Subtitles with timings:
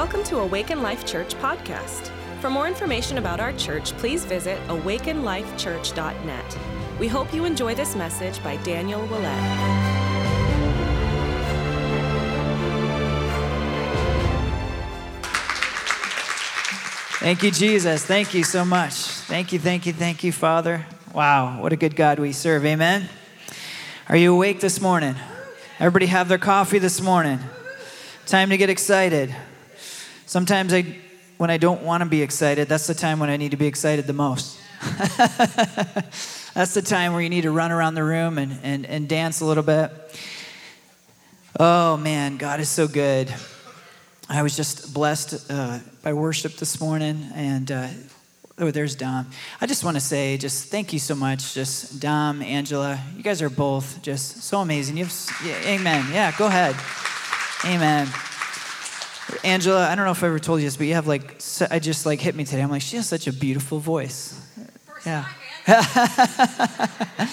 [0.00, 2.10] Welcome to Awaken Life Church podcast.
[2.40, 6.58] For more information about our church, please visit awakenlifechurch.net.
[6.98, 9.26] We hope you enjoy this message by Daniel Willett.
[17.18, 18.02] Thank you, Jesus.
[18.02, 18.94] Thank you so much.
[18.94, 20.86] Thank you, thank you, thank you, Father.
[21.12, 22.64] Wow, what a good God we serve.
[22.64, 23.10] Amen.
[24.08, 25.16] Are you awake this morning?
[25.78, 27.38] Everybody have their coffee this morning.
[28.24, 29.36] Time to get excited.
[30.30, 30.84] Sometimes I,
[31.38, 33.66] when I don't want to be excited, that's the time when I need to be
[33.66, 34.60] excited the most.
[36.54, 39.40] that's the time where you need to run around the room and, and, and dance
[39.40, 39.90] a little bit.
[41.58, 43.34] Oh man, God is so good.
[44.28, 47.88] I was just blessed uh, by worship this morning, and uh,
[48.58, 49.26] oh, there's Dom.
[49.60, 53.00] I just want to say, just thank you so much, just Dom, Angela.
[53.16, 54.96] You guys are both just so amazing.
[54.96, 55.12] You've,
[55.44, 56.06] yeah, amen.
[56.12, 56.76] Yeah, go ahead.
[57.64, 58.08] Amen.
[59.44, 61.78] Angela, I don't know if I ever told you this, but you have like, I
[61.78, 62.62] just like hit me today.
[62.62, 64.40] I'm like, she has such a beautiful voice.
[65.04, 65.26] yeah.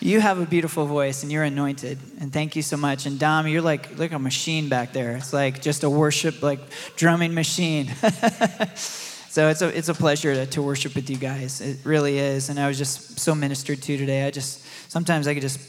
[0.00, 1.98] you have a beautiful voice and you're anointed.
[2.20, 3.06] And thank you so much.
[3.06, 5.16] And Dom, you're like, like a machine back there.
[5.16, 6.60] It's like just a worship, like
[6.96, 7.86] drumming machine.
[8.74, 11.60] so it's a, it's a pleasure to, to worship with you guys.
[11.60, 12.48] It really is.
[12.48, 14.26] And I was just so ministered to today.
[14.26, 15.60] I just, sometimes I could just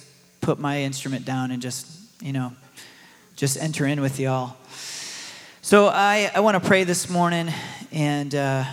[0.41, 1.87] put my instrument down and just,
[2.21, 2.53] you know,
[3.35, 4.55] just enter in with y'all.
[5.65, 7.47] So I, I want to pray this morning,
[7.93, 8.65] and uh,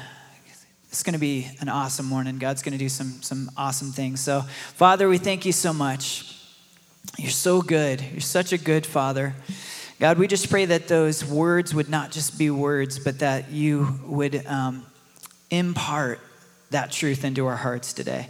[0.88, 2.38] it's going to be an awesome morning.
[2.38, 4.18] God's going to do some, some awesome things.
[4.18, 4.40] So,
[4.74, 6.36] Father, we thank you so much.
[7.16, 8.00] You're so good.
[8.00, 9.36] You're such a good Father.
[10.00, 14.00] God, we just pray that those words would not just be words, but that you
[14.04, 14.84] would um,
[15.48, 16.18] impart
[16.70, 18.26] that truth into our hearts today.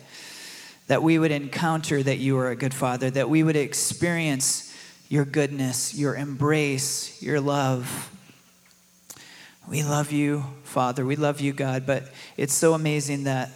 [0.88, 4.76] That we would encounter that you are a good Father, that we would experience
[5.08, 8.10] your goodness, your embrace, your love
[9.70, 11.06] we love you, Father.
[11.06, 11.86] We love you, God.
[11.86, 12.02] But
[12.36, 13.50] it's so amazing that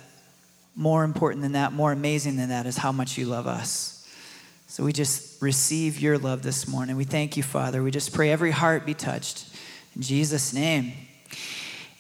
[0.77, 4.09] more important than that, more amazing than that, is how much you love us.
[4.69, 6.97] So we just receive your love this morning.
[6.97, 7.83] We thank you, Father.
[7.83, 9.49] We just pray every heart be touched.
[9.97, 10.93] In Jesus' name.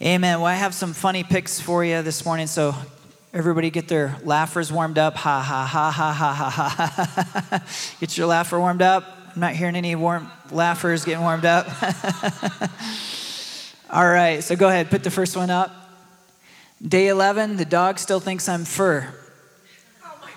[0.00, 0.38] Amen.
[0.38, 2.46] Well, I have some funny pics for you this morning.
[2.46, 2.72] So
[3.32, 5.16] everybody get their laughers warmed up.
[5.16, 7.64] Ha, ha, ha, ha, ha, ha, ha.
[7.98, 9.04] get your laugher warmed up.
[9.34, 11.66] I'm not hearing any warm laughers getting warmed up.
[13.94, 15.70] All right, so go ahead, put the first one up.
[16.82, 19.06] Day 11, the dog still thinks I'm fur.
[20.04, 20.32] Oh my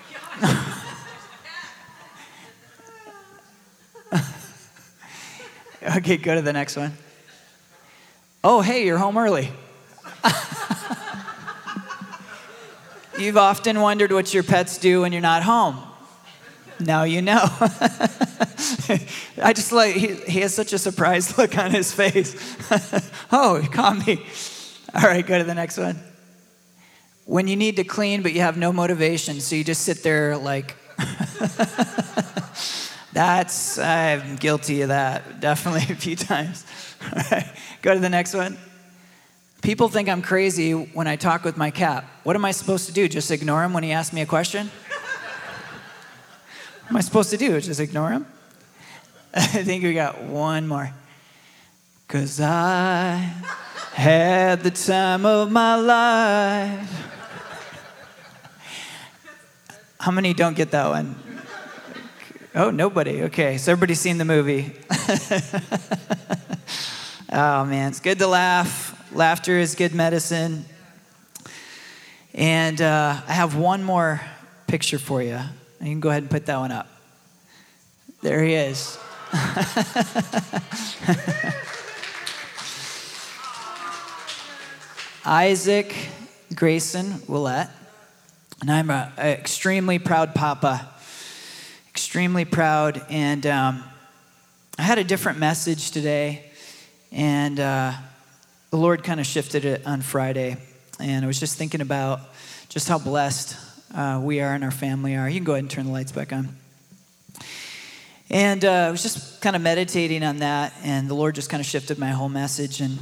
[4.12, 5.96] God.
[5.96, 6.92] okay, go to the next one.
[8.44, 9.50] Oh, hey, you're home early.
[13.18, 15.82] You've often wondered what your pets do when you're not home.
[16.80, 17.42] Now you know.
[19.42, 22.36] I just like, he, he has such a surprised look on his face.
[23.32, 24.24] oh, he caught me.
[24.94, 25.98] All right, go to the next one.
[27.24, 30.36] When you need to clean, but you have no motivation, so you just sit there
[30.36, 30.76] like,
[33.12, 36.64] that's, I'm guilty of that, definitely a few times.
[37.02, 37.46] All right,
[37.82, 38.56] go to the next one.
[39.60, 42.04] People think I'm crazy when I talk with my cat.
[42.22, 43.08] What am I supposed to do?
[43.08, 44.70] Just ignore him when he asks me a question?
[46.88, 47.60] Am I supposed to do?
[47.60, 48.26] Just ignore him?
[49.34, 50.90] I think we got one more.
[52.08, 53.16] Cause I
[53.92, 57.08] had the time of my life.
[60.00, 61.16] How many don't get that one?
[62.54, 63.24] Oh, nobody.
[63.24, 64.72] Okay, so everybody's seen the movie.
[67.30, 68.94] oh, man, it's good to laugh.
[69.12, 70.64] Laughter is good medicine.
[72.32, 74.20] And uh, I have one more
[74.66, 75.40] picture for you.
[75.80, 76.88] You can go ahead and put that one up.
[78.20, 78.98] There he is.
[85.24, 85.94] Isaac
[86.52, 87.68] Grayson Willett,
[88.60, 90.88] and I'm an extremely proud papa.
[91.90, 93.84] Extremely proud, and um,
[94.78, 96.50] I had a different message today,
[97.12, 97.92] and uh,
[98.70, 100.56] the Lord kind of shifted it on Friday,
[100.98, 102.18] and I was just thinking about
[102.68, 105.28] just how blessed uh, we are and our family are.
[105.28, 106.56] You can go ahead and turn the lights back on.
[108.30, 111.60] And uh, I was just kind of meditating on that, and the Lord just kind
[111.60, 112.80] of shifted my whole message.
[112.80, 112.98] And,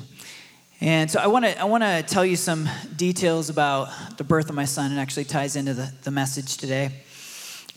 [0.81, 3.89] and so I want to I wanna tell you some details about
[4.19, 4.93] the birth of my son.
[4.93, 6.91] and actually ties into the, the message today.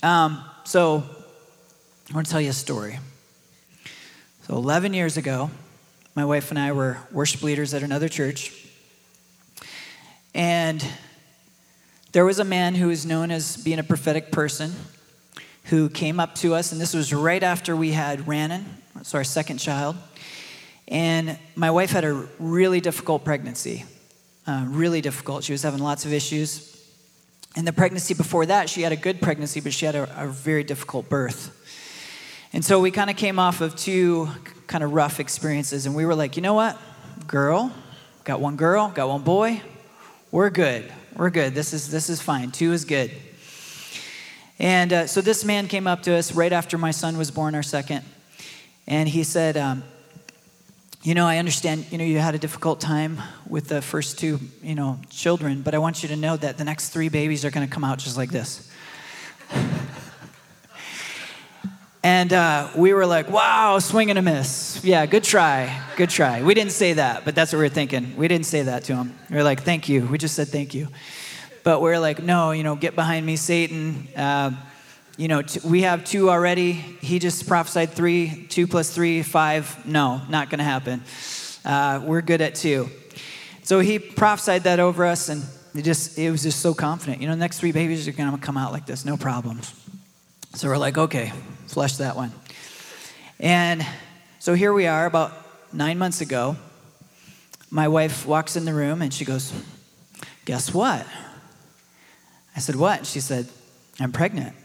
[0.03, 1.03] Um, so
[2.11, 2.99] I want to tell you a story.
[4.43, 5.49] So 11 years ago,
[6.15, 8.53] my wife and I were worship leaders at another church.
[10.33, 10.85] And
[12.11, 14.73] there was a man who was known as being a prophetic person
[15.65, 18.63] who came up to us, and this was right after we had Rannon,
[19.03, 19.95] so our second child.
[20.87, 23.85] And my wife had a really difficult pregnancy,
[24.47, 25.43] uh, really difficult.
[25.43, 26.75] She was having lots of issues.
[27.55, 30.27] And the pregnancy before that, she had a good pregnancy, but she had a, a
[30.27, 31.55] very difficult birth.
[32.53, 34.29] And so we kind of came off of two
[34.65, 36.79] kind of rough experiences, and we were like, you know what,
[37.27, 37.71] girl,
[38.23, 39.61] got one girl, got one boy,
[40.31, 41.53] we're good, we're good.
[41.53, 42.51] This is this is fine.
[42.51, 43.11] Two is good.
[44.59, 47.55] And uh, so this man came up to us right after my son was born,
[47.55, 48.03] our second,
[48.87, 49.83] and he said, um,
[51.01, 51.85] "You know, I understand.
[51.91, 55.73] You know, you had a difficult time with the first two, you know, children, but
[55.73, 57.99] I want you to know that the next three babies are going to come out
[57.99, 58.69] just like this."
[62.01, 64.79] And uh, we were like, wow, swing and a miss.
[64.83, 66.41] Yeah, good try, good try.
[66.41, 68.15] We didn't say that, but that's what we were thinking.
[68.15, 69.13] We didn't say that to him.
[69.29, 70.05] We were like, thank you.
[70.05, 70.87] We just said thank you.
[71.63, 74.07] But we are like, no, you know, get behind me, Satan.
[74.15, 74.51] Uh,
[75.17, 76.71] you know, t- we have two already.
[76.71, 79.85] He just prophesied three, two plus three, five.
[79.85, 81.03] No, not going to happen.
[81.65, 82.89] Uh, we're good at two.
[83.63, 85.43] So he prophesied that over us, and
[85.75, 87.21] it just it was just so confident.
[87.21, 89.73] You know, next three babies are going to come out like this, no problems.
[90.55, 91.31] So we're like, okay,
[91.67, 92.31] flush that one.
[93.39, 93.85] And
[94.39, 95.31] so here we are about
[95.71, 96.57] nine months ago.
[97.69, 99.53] My wife walks in the room and she goes,
[100.45, 101.05] Guess what?
[102.55, 103.05] I said, What?
[103.05, 103.47] She said,
[103.99, 104.55] I'm pregnant.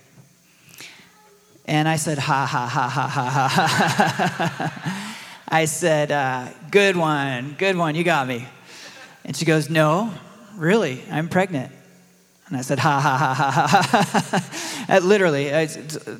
[1.66, 5.16] And I said, Ha ha ha ha ha ha ha.
[5.48, 8.48] I said, uh, Good one, good one, you got me.
[9.24, 10.12] And she goes, No,
[10.56, 11.72] really, I'm pregnant.
[12.48, 14.98] And I said, ha, ha, ha, ha, ha, ha.
[14.98, 15.70] literally, it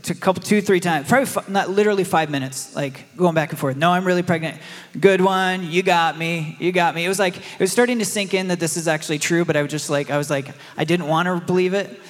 [0.02, 3.50] took a couple, two, three times, probably f- not literally five minutes, like going back
[3.50, 3.76] and forth.
[3.76, 4.58] No, I'm really pregnant.
[4.98, 5.70] Good one.
[5.70, 6.56] You got me.
[6.58, 7.04] You got me.
[7.04, 9.54] It was like, it was starting to sink in that this is actually true, but
[9.54, 10.48] I was just like, I was like,
[10.78, 12.00] I didn't want to believe it.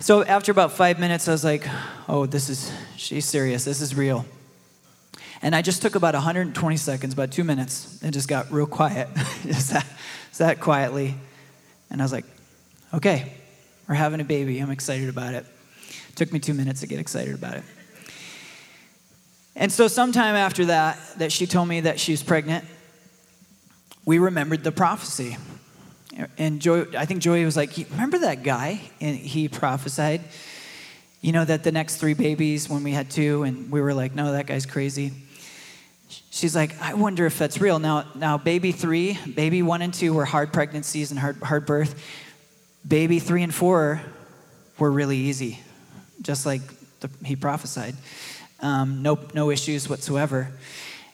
[0.00, 1.68] So after about five minutes, I was like,
[2.08, 3.66] oh, this is, she's serious.
[3.66, 4.24] This is real.
[5.42, 9.08] And I just took about 120 seconds, about two minutes, and just got real quiet.
[9.44, 9.86] just sat,
[10.32, 11.16] sat quietly.
[11.90, 12.24] And I was like,
[12.94, 13.32] okay,
[13.88, 14.58] we're having a baby.
[14.60, 15.44] I'm excited about it.
[15.88, 16.16] it.
[16.16, 17.64] Took me two minutes to get excited about it.
[19.56, 22.64] And so, sometime after that, that she told me that she was pregnant,
[24.04, 25.36] we remembered the prophecy.
[26.38, 28.80] And Joy, I think Joy was like, Remember that guy?
[29.00, 30.22] And he prophesied,
[31.20, 34.14] you know, that the next three babies, when we had two, and we were like,
[34.14, 35.12] No, that guy's crazy.
[36.30, 37.78] She's like, I wonder if that's real.
[37.78, 41.94] Now, now, baby three, baby one and two were hard pregnancies and hard, hard birth
[42.86, 44.00] baby three and four
[44.78, 45.60] were really easy,
[46.22, 46.62] just like
[47.00, 47.94] the, he prophesied.
[48.60, 50.50] Um, no, no issues whatsoever.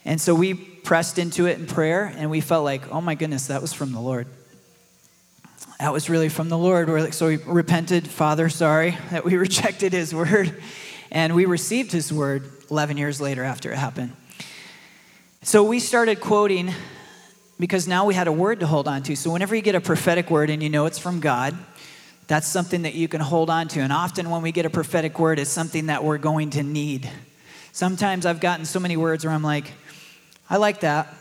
[0.04, 3.48] And so we pressed into it in prayer, and we felt like, oh my goodness,
[3.48, 4.26] that was from the Lord.
[5.80, 6.88] That was really from the Lord.
[6.88, 10.62] We're like, so we repented, Father, sorry that we rejected his word.
[11.10, 14.12] And we received his word 11 years later after it happened.
[15.42, 16.72] So we started quoting
[17.58, 19.16] because now we had a word to hold on to.
[19.16, 21.56] So whenever you get a prophetic word and you know it's from God,
[22.26, 23.80] that's something that you can hold on to.
[23.80, 27.10] And often when we get a prophetic word, it's something that we're going to need.
[27.72, 29.72] Sometimes I've gotten so many words where I'm like,
[30.50, 31.14] I like that,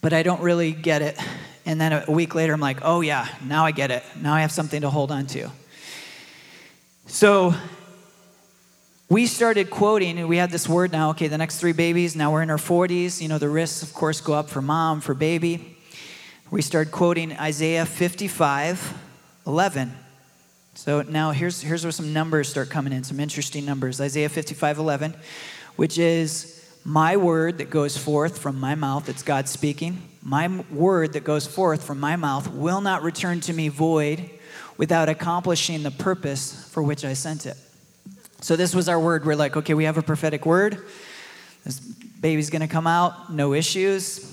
[0.00, 1.18] but I don't really get it.
[1.66, 4.02] And then a week later, I'm like, oh yeah, now I get it.
[4.20, 5.50] Now I have something to hold on to.
[7.06, 7.54] So
[9.10, 12.32] we started quoting, and we had this word now, okay, the next three babies, now
[12.32, 13.20] we're in our 40s.
[13.20, 15.76] You know, the risks, of course, go up for mom, for baby.
[16.52, 18.94] We started quoting Isaiah 55
[19.48, 19.92] 11.
[20.74, 24.00] So now here's, here's where some numbers start coming in, some interesting numbers.
[24.00, 25.16] Isaiah 55 11,
[25.74, 30.08] which is my word that goes forth from my mouth, it's God speaking.
[30.22, 34.30] My word that goes forth from my mouth will not return to me void
[34.76, 37.56] without accomplishing the purpose for which I sent it.
[38.42, 39.26] So this was our word.
[39.26, 40.82] We're like, okay, we have a prophetic word.
[41.64, 44.26] This baby's going to come out, no issues.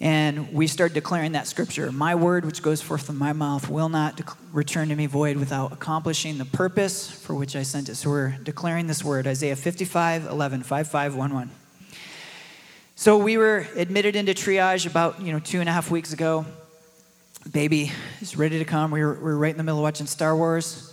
[0.00, 3.88] And we start declaring that scripture My word, which goes forth from my mouth, will
[3.88, 7.94] not dec- return to me void without accomplishing the purpose for which I sent it.
[7.94, 11.50] So we're declaring this word Isaiah 55 11, 5511.
[12.94, 16.44] So we were admitted into triage about you know two and a half weeks ago.
[17.50, 18.90] Baby is ready to come.
[18.90, 20.85] We were, we were right in the middle of watching Star Wars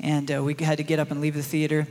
[0.00, 1.86] and uh, we had to get up and leave the theater.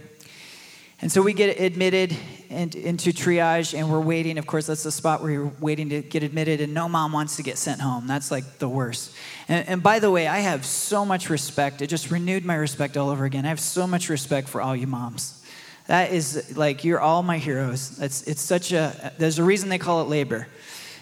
[1.02, 2.16] And so we get admitted
[2.50, 4.38] and, into triage, and we're waiting.
[4.38, 7.36] Of course, that's the spot where you're waiting to get admitted, and no mom wants
[7.36, 8.08] to get sent home.
[8.08, 9.14] That's like the worst.
[9.50, 11.82] And, and by the way, I have so much respect.
[11.82, 13.46] It just renewed my respect all over again.
[13.46, 15.44] I have so much respect for all you moms.
[15.88, 18.00] That is like, you're all my heroes.
[18.00, 20.48] It's, it's such a, there's a reason they call it labor.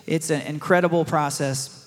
[0.08, 1.78] It's an incredible process.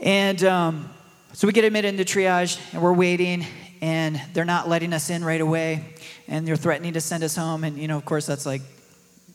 [0.00, 0.90] And um,
[1.36, 3.44] so we get admitted into triage, and we're waiting,
[3.82, 5.84] and they're not letting us in right away,
[6.28, 7.62] and they're threatening to send us home.
[7.62, 8.62] And, you know, of course, that's like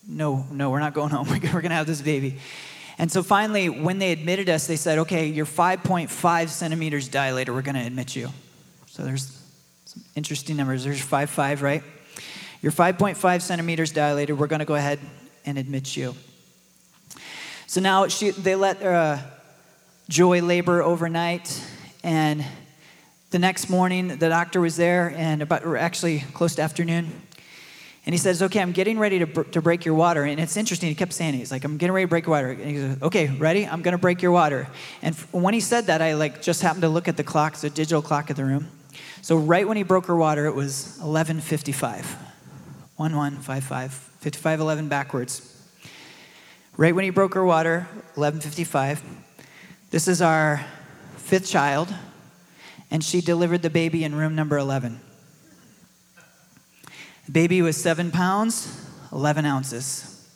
[0.08, 1.28] no, no, we're not going home.
[1.30, 2.40] We're going to have this baby.
[2.98, 7.54] And so finally, when they admitted us, they said, okay, you're 5.5 centimeters dilated.
[7.54, 8.30] We're going to admit you.
[8.88, 9.40] So there's
[9.86, 10.84] some interesting numbers.
[10.84, 11.84] There's 5.5, right?
[12.64, 14.40] You're 5.5 centimeters dilated.
[14.40, 14.98] We're going to go ahead
[15.46, 16.16] and admit you.
[17.68, 19.20] So now she, they let uh,
[20.10, 21.64] Joy labor overnight,
[22.04, 22.46] and
[23.32, 27.12] the next morning the doctor was there, and about actually close to afternoon,
[28.06, 30.58] and he says, "Okay, I'm getting ready to, br- to break your water." And it's
[30.58, 30.90] interesting.
[30.90, 31.38] He kept saying, it.
[31.38, 33.66] "He's like, I'm getting ready to break your water." And he goes, "Okay, ready?
[33.66, 34.68] I'm going to break your water."
[35.02, 37.56] And f- when he said that, I like just happened to look at the clock,
[37.58, 38.68] the digital clock of the room.
[39.22, 42.06] So right when he broke her water, it was 11:55.
[42.98, 45.58] 1 1 5 5 55 11 backwards.
[46.78, 49.02] Right when he broke her water, 11:55.
[49.90, 50.66] This is our
[51.32, 51.88] fifth child,
[52.92, 55.00] and she delivered the baby in room number 11.
[57.26, 60.30] The baby was seven pounds, 11 ounces.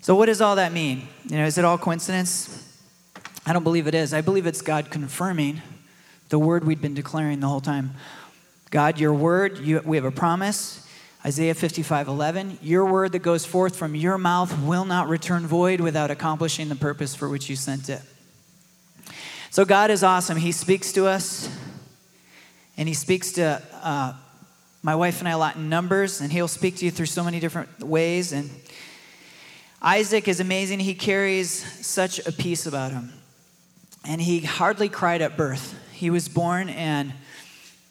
[0.00, 1.06] So, what does all that mean?
[1.26, 2.82] You know, is it all coincidence?
[3.44, 4.14] I don't believe it is.
[4.14, 5.60] I believe it's God confirming
[6.30, 7.92] the word we'd been declaring the whole time.
[8.70, 10.88] God, your word, you, we have a promise.
[11.26, 15.82] Isaiah 55 11, your word that goes forth from your mouth will not return void
[15.82, 18.00] without accomplishing the purpose for which you sent it.
[19.54, 20.36] So, God is awesome.
[20.36, 21.48] He speaks to us,
[22.76, 24.14] and He speaks to uh,
[24.82, 27.22] my wife and I a lot in numbers, and He'll speak to you through so
[27.22, 28.32] many different ways.
[28.32, 28.50] And
[29.80, 30.80] Isaac is amazing.
[30.80, 31.52] He carries
[31.86, 33.12] such a peace about him.
[34.04, 35.78] And he hardly cried at birth.
[35.92, 37.12] He was born and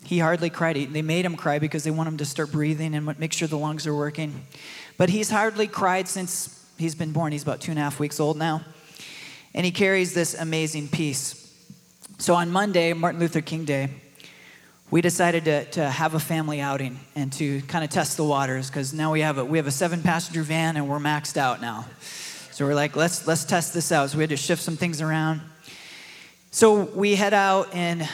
[0.03, 0.75] he hardly cried.
[0.75, 3.57] They made him cry because they want him to start breathing and make sure the
[3.57, 4.47] lungs are working.
[4.97, 7.31] But he's hardly cried since he's been born.
[7.31, 8.65] He's about two and a half weeks old now.
[9.53, 11.39] And he carries this amazing peace.
[12.19, 13.89] So on Monday, Martin Luther King Day,
[14.91, 18.69] we decided to, to have a family outing and to kind of test the waters
[18.69, 21.59] because now we have a we have a seven passenger van and we're maxed out
[21.59, 21.85] now.
[22.51, 24.11] So we're like, let's let's test this out.
[24.11, 25.41] So we had to shift some things around.
[26.51, 28.07] So we head out and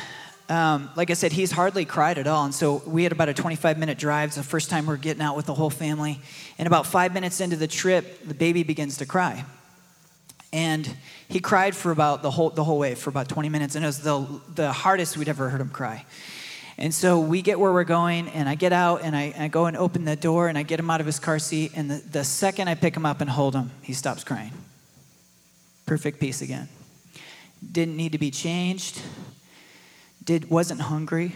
[0.47, 2.45] um, like I said, he's hardly cried at all.
[2.45, 4.29] And so we had about a 25 minute drive.
[4.29, 6.19] It's the first time we're getting out with the whole family.
[6.57, 9.45] And about five minutes into the trip, the baby begins to cry.
[10.51, 10.89] And
[11.27, 13.75] he cried for about the whole, the whole way, for about 20 minutes.
[13.75, 16.05] And it was the, the hardest we'd ever heard him cry.
[16.77, 19.65] And so we get where we're going, and I get out and I, I go
[19.65, 21.73] and open the door and I get him out of his car seat.
[21.75, 24.53] And the, the second I pick him up and hold him, he stops crying.
[25.85, 26.69] Perfect peace again.
[27.71, 29.01] Didn't need to be changed
[30.29, 31.35] did wasn't hungry,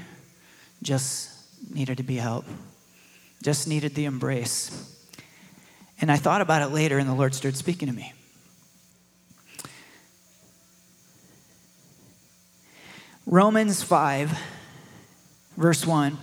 [0.83, 1.31] just
[1.73, 2.47] needed to be helped.
[3.41, 4.69] Just needed the embrace.
[5.99, 8.13] And I thought about it later and the Lord started speaking to me.
[13.25, 14.37] Romans 5
[15.57, 16.17] verse 1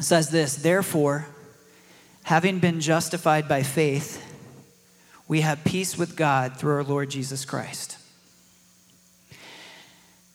[0.00, 1.26] says this, therefore
[2.24, 4.22] having been justified by faith
[5.26, 7.98] we have peace with God through our Lord Jesus Christ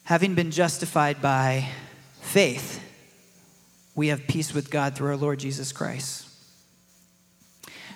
[0.10, 1.70] Having been justified by
[2.22, 2.84] faith,
[3.94, 6.28] we have peace with God through our Lord Jesus Christ.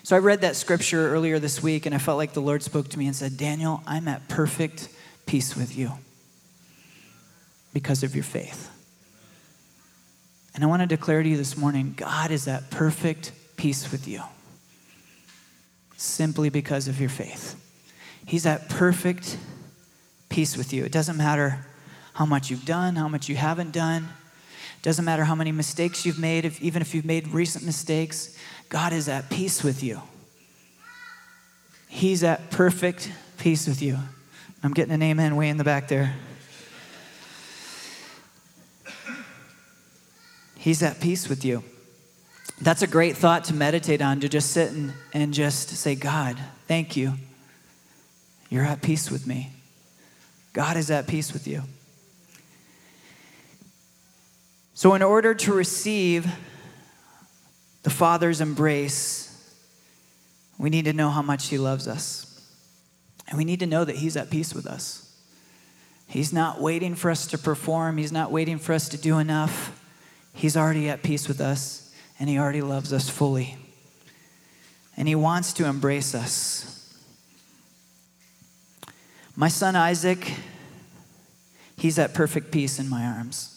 [0.04, 2.90] So I read that scripture earlier this week and I felt like the Lord spoke
[2.90, 4.90] to me and said, Daniel, I'm at perfect
[5.26, 5.94] peace with you
[7.74, 8.70] because of your faith.
[10.56, 14.08] And I want to declare to you this morning God is at perfect peace with
[14.08, 14.22] you
[15.98, 17.56] simply because of your faith.
[18.26, 19.38] He's at perfect
[20.30, 20.84] peace with you.
[20.84, 21.66] It doesn't matter
[22.14, 24.04] how much you've done, how much you haven't done.
[24.04, 28.38] It Doesn't matter how many mistakes you've made, if, even if you've made recent mistakes,
[28.70, 30.02] God is at peace with you.
[31.88, 33.98] He's at perfect peace with you.
[34.64, 36.16] I'm getting an amen way in the back there.
[40.64, 41.62] He's at peace with you.
[42.62, 46.40] That's a great thought to meditate on, to just sit and, and just say, God,
[46.70, 47.16] thank you.
[48.50, 49.52] You're at peace with me.
[50.54, 51.64] God is at peace with you.
[54.74, 56.32] So, in order to receive
[57.82, 59.54] the Father's embrace,
[60.58, 62.42] we need to know how much He loves us.
[63.28, 65.14] And we need to know that He's at peace with us.
[66.08, 69.78] He's not waiting for us to perform, He's not waiting for us to do enough.
[70.34, 73.58] He's already at peace with us, and He already loves us fully.
[74.98, 76.74] And He wants to embrace us.
[79.36, 80.32] My son Isaac,
[81.76, 83.50] he's at perfect peace in my arms.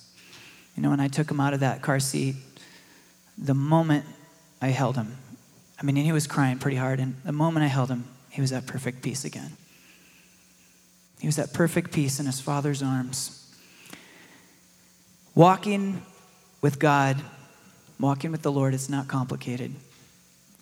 [0.75, 2.37] You know, when I took him out of that car seat,
[3.37, 4.07] the moment
[4.63, 5.17] I held him,
[5.79, 8.53] I mean, he was crying pretty hard, and the moment I held him, he was
[8.53, 9.53] at perfect peace again.
[11.21, 13.55] He was at perfect peace in his father's arms.
[15.35, 16.03] Walking
[16.67, 17.23] with God,
[18.01, 19.73] walking with the Lord, it's not complicated.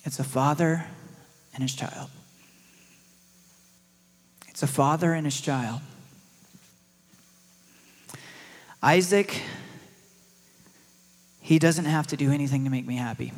[0.03, 0.85] It's a father
[1.51, 2.11] and his child.
[4.47, 5.81] It's a father and his child.
[8.83, 9.41] Isaac,
[11.41, 13.33] he doesn't have to do anything to make me happy.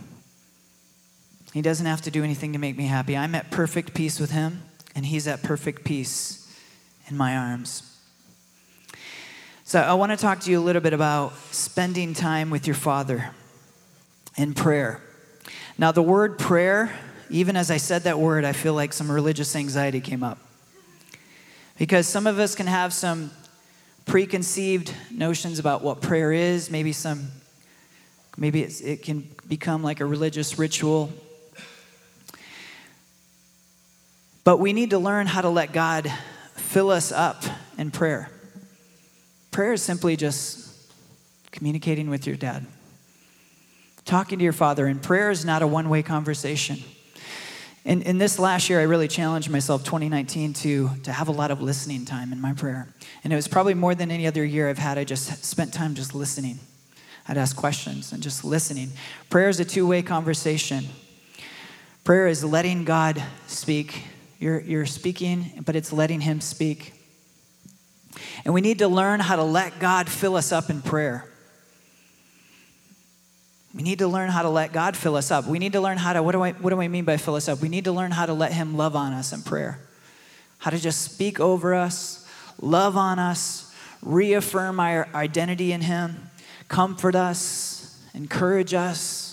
[1.53, 3.15] He doesn't have to do anything to make me happy.
[3.15, 6.53] I'm at perfect peace with him, and he's at perfect peace
[7.07, 7.96] in my arms.
[9.67, 12.73] So, I want to talk to you a little bit about spending time with your
[12.73, 13.31] father
[14.37, 15.01] in prayer.
[15.77, 16.89] Now, the word prayer,
[17.29, 20.37] even as I said that word, I feel like some religious anxiety came up.
[21.77, 23.29] Because some of us can have some
[24.05, 27.27] preconceived notions about what prayer is, maybe some
[28.37, 31.11] maybe it can become like a religious ritual.
[34.45, 36.09] But we need to learn how to let God
[36.55, 37.43] fill us up
[37.77, 38.31] in prayer.
[39.57, 40.69] Prayer is simply just
[41.49, 42.63] communicating with your dad,
[44.05, 46.77] talking to your father, and prayer is not a one way conversation.
[47.83, 51.49] And in this last year, I really challenged myself, 2019, to, to have a lot
[51.49, 52.93] of listening time in my prayer.
[53.23, 54.99] And it was probably more than any other year I've had.
[54.99, 56.59] I just spent time just listening.
[57.27, 58.91] I'd ask questions and just listening.
[59.31, 60.85] Prayer is a two way conversation.
[62.03, 64.03] Prayer is letting God speak.
[64.37, 66.93] You're, you're speaking, but it's letting Him speak.
[68.45, 71.25] And we need to learn how to let God fill us up in prayer.
[73.75, 75.45] We need to learn how to let God fill us up.
[75.45, 77.35] We need to learn how to, what do I, what do I mean by fill
[77.35, 77.61] us up?
[77.61, 79.79] We need to learn how to let Him love on us in prayer,
[80.57, 82.27] how to just speak over us,
[82.59, 83.71] love on us,
[84.01, 86.29] reaffirm our identity in Him,
[86.69, 89.26] comfort us, encourage us,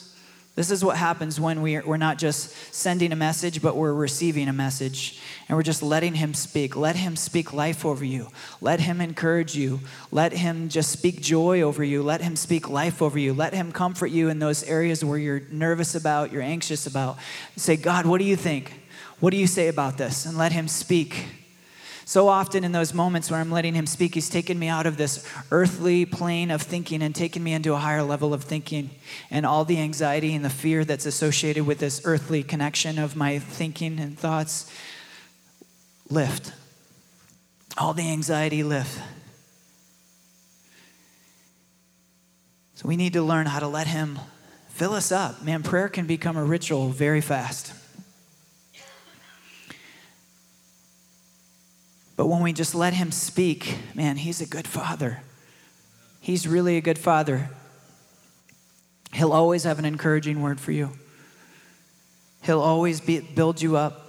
[0.56, 3.92] this is what happens when we are, we're not just sending a message, but we're
[3.92, 5.20] receiving a message.
[5.48, 6.76] And we're just letting Him speak.
[6.76, 8.28] Let Him speak life over you.
[8.60, 9.80] Let Him encourage you.
[10.12, 12.04] Let Him just speak joy over you.
[12.04, 13.34] Let Him speak life over you.
[13.34, 17.18] Let Him comfort you in those areas where you're nervous about, you're anxious about.
[17.56, 18.80] Say, God, what do you think?
[19.18, 20.24] What do you say about this?
[20.24, 21.43] And let Him speak.
[22.06, 24.96] So often in those moments where I'm letting him speak, he's taken me out of
[24.96, 28.90] this earthly plane of thinking and taken me into a higher level of thinking.
[29.30, 33.38] And all the anxiety and the fear that's associated with this earthly connection of my
[33.38, 34.70] thinking and thoughts
[36.10, 36.52] lift.
[37.78, 39.00] All the anxiety lift.
[42.74, 44.18] So we need to learn how to let him
[44.68, 45.42] fill us up.
[45.42, 47.72] Man, prayer can become a ritual very fast.
[52.16, 55.22] But when we just let him speak, man, he's a good father.
[56.20, 57.50] He's really a good father.
[59.12, 60.90] He'll always have an encouraging word for you.
[62.42, 64.03] He'll always be, build you up.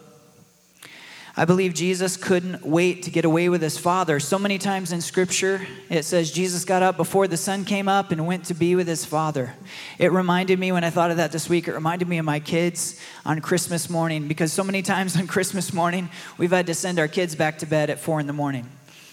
[1.37, 4.21] I believe Jesus couldn't wait to get away with his Father.
[4.21, 8.11] So many times in Scripture, it says Jesus got up before the sun came up
[8.11, 9.53] and went to be with his Father.
[9.99, 12.39] It reminded me, when I thought of that this week, it reminded me of my
[12.39, 16.99] kids on Christmas morning because so many times on Christmas morning, we've had to send
[16.99, 18.69] our kids back to bed at four in the morning.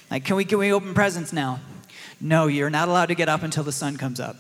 [0.09, 1.59] Like, can we, can we open presents now?
[2.21, 4.37] No, you're not allowed to get up until the sun comes up.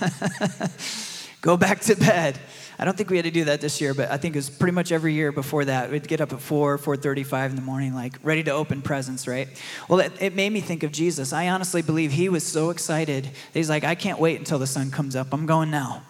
[1.42, 2.40] Go back to bed.
[2.80, 4.48] I don't think we had to do that this year, but I think it was
[4.48, 5.90] pretty much every year before that.
[5.90, 9.48] We'd get up at 4, 4.35 in the morning, like ready to open presents, right?
[9.86, 11.34] Well, it, it made me think of Jesus.
[11.34, 13.28] I honestly believe he was so excited.
[13.52, 15.34] He's like, I can't wait until the sun comes up.
[15.34, 16.04] I'm going now.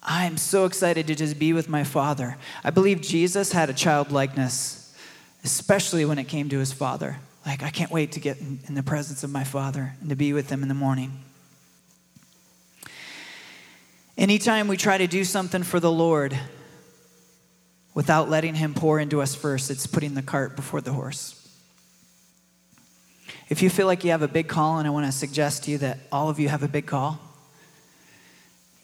[0.00, 2.36] I'm so excited to just be with my Father.
[2.62, 4.96] I believe Jesus had a childlikeness,
[5.42, 7.18] especially when it came to his Father.
[7.44, 10.14] Like, I can't wait to get in, in the presence of my Father and to
[10.14, 11.24] be with him in the morning.
[14.18, 16.38] Anytime we try to do something for the Lord
[17.92, 21.42] without letting Him pour into us first, it's putting the cart before the horse.
[23.48, 25.70] If you feel like you have a big call, and I want to suggest to
[25.70, 27.20] you that all of you have a big call,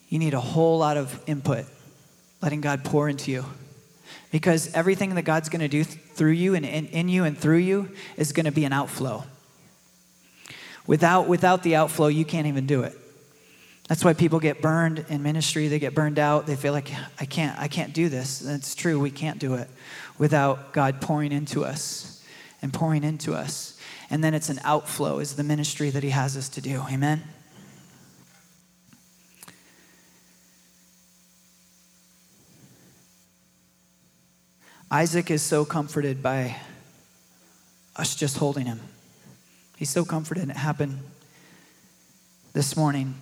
[0.09, 1.65] you need a whole lot of input,
[2.43, 3.47] letting God pour into you.
[4.31, 7.59] Because everything that God's going to do through you and in, in you and through
[7.59, 9.25] you is going to be an outflow.
[10.87, 12.97] Without, without the outflow, you can't even do it.
[13.93, 15.69] That's why people get burned in ministry.
[15.69, 16.47] They get burned out.
[16.47, 18.39] They feel like I can't, I can't do this.
[18.39, 18.99] That's true.
[18.99, 19.69] We can't do it
[20.17, 22.25] without God pouring into us
[22.63, 23.79] and pouring into us.
[24.09, 26.83] And then it's an outflow is the ministry that He has us to do.
[26.91, 27.23] Amen.
[34.91, 36.57] Isaac is so comforted by
[37.97, 38.81] us just holding him.
[39.77, 40.49] He's so comforted.
[40.49, 41.01] It happened
[42.55, 43.17] this morning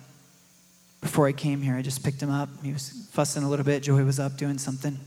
[1.01, 1.75] before I came here.
[1.75, 2.49] I just picked him up.
[2.63, 3.83] He was fussing a little bit.
[3.83, 4.97] Joey was up doing something.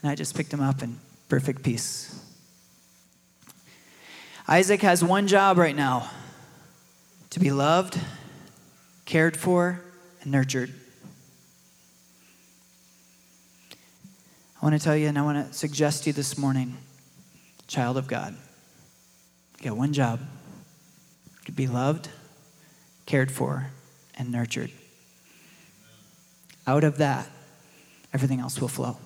[0.00, 2.18] And I just picked him up in perfect peace.
[4.46, 6.10] Isaac has one job right now
[7.30, 7.98] to be loved,
[9.06, 9.80] cared for,
[10.20, 10.72] and nurtured.
[14.60, 16.76] I want to tell you and I want to suggest to you this morning,
[17.66, 18.36] child of God,
[19.58, 20.20] you got one job
[21.46, 22.08] to be loved,
[23.06, 23.70] cared for,
[24.16, 24.70] and nurtured.
[26.66, 27.28] Out of that,
[28.12, 28.96] everything else will flow.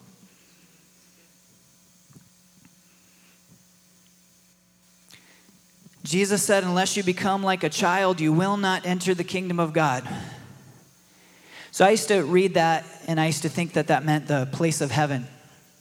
[6.06, 9.72] Jesus said, Unless you become like a child, you will not enter the kingdom of
[9.72, 10.06] God.
[11.72, 14.48] So I used to read that and I used to think that that meant the
[14.52, 15.26] place of heaven.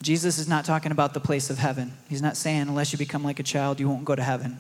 [0.02, 1.94] Jesus is not talking about the place of heaven.
[2.10, 4.60] He's not saying, unless you become like a child, you won't go to heaven.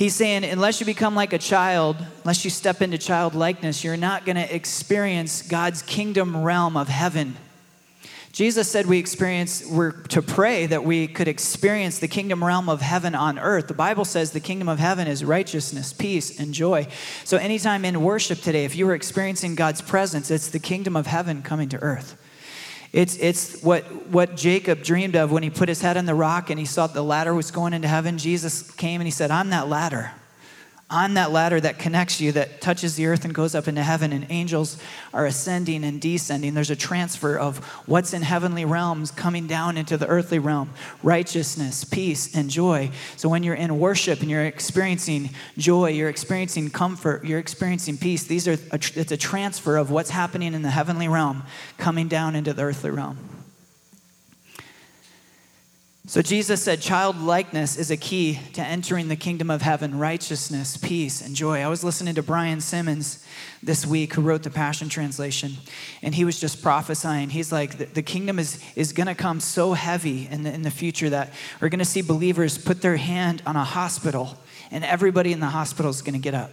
[0.00, 4.24] He's saying, unless you become like a child, unless you step into childlikeness, you're not
[4.24, 7.36] going to experience God's kingdom realm of heaven.
[8.32, 12.80] Jesus said we experience, we're to pray that we could experience the kingdom realm of
[12.80, 13.68] heaven on earth.
[13.68, 16.86] The Bible says the kingdom of heaven is righteousness, peace, and joy.
[17.24, 21.08] So, anytime in worship today, if you were experiencing God's presence, it's the kingdom of
[21.08, 22.16] heaven coming to earth.
[22.92, 26.50] It's, it's what, what Jacob dreamed of when he put his head on the rock
[26.50, 28.18] and he saw the ladder was going into heaven.
[28.18, 30.12] Jesus came and he said, I'm that ladder
[30.90, 34.12] on that ladder that connects you, that touches the earth and goes up into heaven,
[34.12, 34.76] and angels
[35.14, 36.54] are ascending and descending.
[36.54, 40.70] There's a transfer of what's in heavenly realms coming down into the earthly realm
[41.02, 42.90] righteousness, peace, and joy.
[43.16, 48.24] So when you're in worship and you're experiencing joy, you're experiencing comfort, you're experiencing peace,
[48.24, 51.44] these are a, it's a transfer of what's happening in the heavenly realm
[51.78, 53.39] coming down into the earthly realm.
[56.10, 61.22] So Jesus said childlikeness is a key to entering the kingdom of heaven, righteousness, peace,
[61.24, 61.60] and joy.
[61.60, 63.24] I was listening to Brian Simmons
[63.62, 65.52] this week, who wrote the Passion Translation,
[66.02, 67.30] and he was just prophesying.
[67.30, 70.70] He's like, the, kingdom is, is going to come so heavy in the, in the
[70.72, 74.36] future that we're going to see believers put their hand on a hospital,
[74.72, 76.50] and everybody in the hospital is going to get up.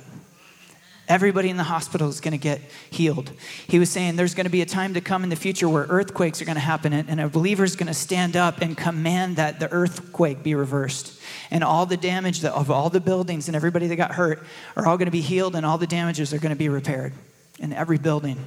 [1.07, 3.31] Everybody in the hospital is going to get healed.
[3.65, 5.85] He was saying there's going to be a time to come in the future where
[5.87, 9.37] earthquakes are going to happen, and a believer is going to stand up and command
[9.37, 11.17] that the earthquake be reversed.
[11.49, 14.43] And all the damage of all the buildings and everybody that got hurt
[14.75, 17.13] are all going to be healed, and all the damages are going to be repaired
[17.57, 18.45] in every building.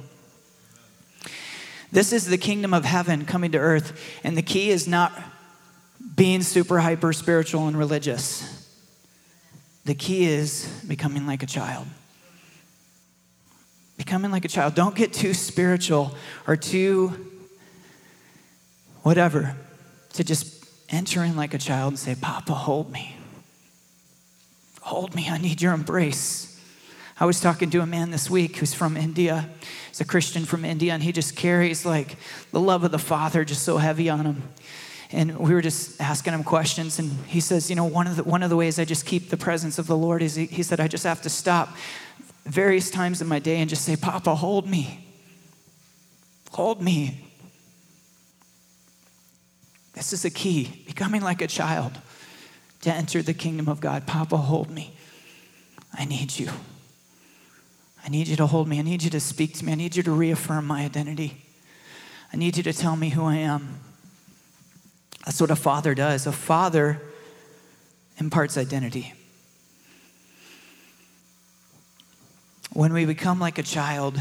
[1.91, 5.11] This is the kingdom of heaven coming to earth, and the key is not
[6.15, 8.69] being super hyper spiritual and religious.
[9.85, 11.87] The key is becoming like a child
[14.03, 14.73] becoming like a child.
[14.73, 16.15] Don't get too spiritual
[16.47, 17.13] or too
[19.03, 19.55] whatever
[20.13, 23.15] to just enter in like a child and say, Papa, hold me.
[24.81, 25.27] Hold me.
[25.29, 26.59] I need your embrace.
[27.19, 29.47] I was talking to a man this week who's from India.
[29.89, 32.17] He's a Christian from India, and he just carries like
[32.51, 34.41] the love of the Father just so heavy on him.
[35.11, 38.23] And we were just asking him questions, and he says, You know, one of the,
[38.23, 40.63] one of the ways I just keep the presence of the Lord is he, he
[40.63, 41.75] said, I just have to stop
[42.45, 45.07] various times in my day and just say, Papa, hold me.
[46.51, 47.27] Hold me.
[49.93, 51.99] This is the key becoming like a child
[52.81, 54.07] to enter the kingdom of God.
[54.07, 54.95] Papa, hold me.
[55.93, 56.49] I need you.
[58.03, 58.79] I need you to hold me.
[58.79, 59.73] I need you to speak to me.
[59.73, 61.45] I need you to reaffirm my identity.
[62.33, 63.79] I need you to tell me who I am.
[65.25, 66.25] That's what a father does.
[66.25, 67.01] A father
[68.17, 69.13] imparts identity.
[72.73, 74.19] When we become like a child,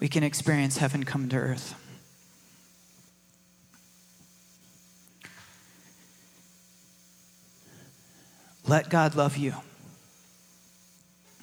[0.00, 1.74] we can experience heaven come to earth.
[8.66, 9.54] Let God love you.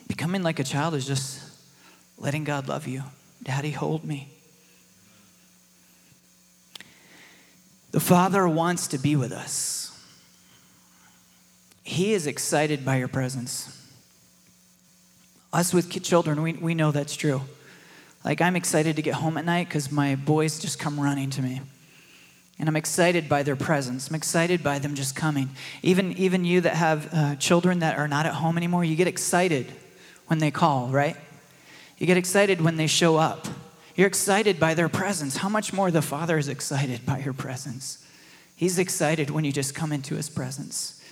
[0.07, 1.39] Becoming like a child is just
[2.17, 3.03] letting God love you.
[3.41, 4.29] Daddy, hold me.
[7.91, 9.97] The Father wants to be with us.
[11.83, 13.80] He is excited by your presence.
[15.53, 17.41] Us with children, we, we know that's true.
[18.23, 21.41] Like, I'm excited to get home at night because my boys just come running to
[21.41, 21.61] me.
[22.59, 24.07] And I'm excited by their presence.
[24.07, 25.49] I'm excited by them just coming.
[25.81, 29.07] Even, even you that have uh, children that are not at home anymore, you get
[29.07, 29.65] excited
[30.27, 31.17] when they call, right?
[31.97, 33.47] You get excited when they show up.
[33.95, 35.37] You're excited by their presence.
[35.37, 38.05] How much more the Father is excited by your presence?
[38.55, 41.03] He's excited when you just come into His presence.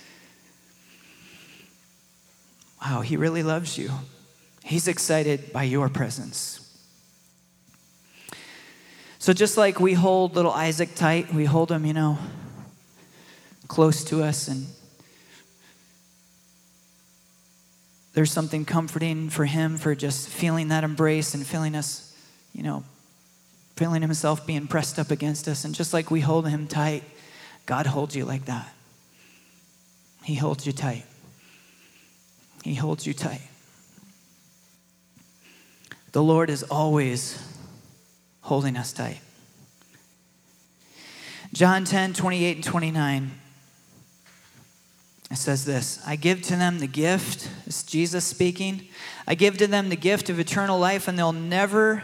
[2.80, 3.90] Wow, He really loves you.
[4.70, 6.60] He's excited by your presence.
[9.18, 12.18] So, just like we hold little Isaac tight, we hold him, you know,
[13.66, 14.68] close to us, and
[18.14, 22.16] there's something comforting for him for just feeling that embrace and feeling us,
[22.54, 22.84] you know,
[23.74, 25.64] feeling himself being pressed up against us.
[25.64, 27.02] And just like we hold him tight,
[27.66, 28.72] God holds you like that.
[30.22, 31.06] He holds you tight.
[32.62, 33.49] He holds you tight.
[36.12, 37.40] The Lord is always
[38.40, 39.20] holding us tight.
[41.52, 43.30] John 10, 28 and 29.
[45.30, 48.88] It says this I give to them the gift, it's Jesus speaking.
[49.26, 52.02] I give to them the gift of eternal life, and they'll never,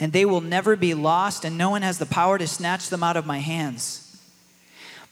[0.00, 3.04] and they will never be lost, and no one has the power to snatch them
[3.04, 4.06] out of my hands.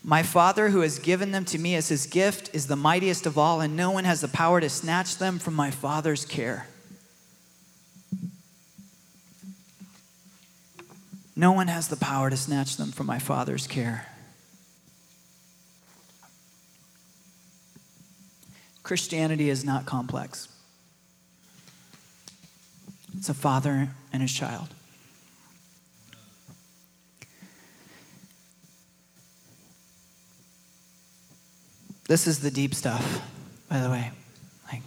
[0.02, 3.38] My Father, who has given them to me as his gift, is the mightiest of
[3.38, 6.66] all, and no one has the power to snatch them from my Father's care.
[11.38, 14.06] No one has the power to snatch them from my Father's care.
[18.82, 20.48] Christianity is not complex.
[23.16, 24.66] It's a father and his child.
[32.08, 33.22] This is the deep stuff,
[33.68, 34.10] by the way.
[34.72, 34.82] Like,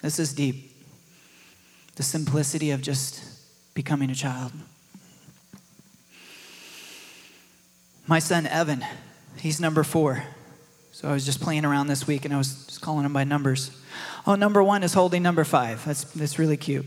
[0.00, 0.70] this is deep.
[1.96, 3.29] The simplicity of just
[3.74, 4.52] becoming a child.
[8.06, 8.84] My son Evan,
[9.36, 10.24] he's number four.
[10.92, 13.24] So I was just playing around this week and I was just calling him by
[13.24, 13.70] numbers.
[14.26, 15.84] Oh, number one is holding number five.
[15.84, 16.86] That's, that's really cute.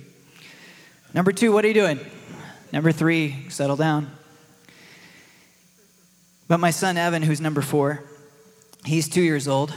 [1.14, 2.00] Number two, what are you doing?
[2.72, 4.12] Number three, settle down.
[6.48, 8.04] But my son Evan, who's number four,
[8.86, 9.74] He's two years old.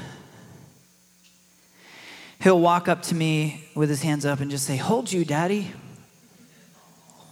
[2.41, 5.73] He'll walk up to me with his hands up and just say, Hold you, daddy.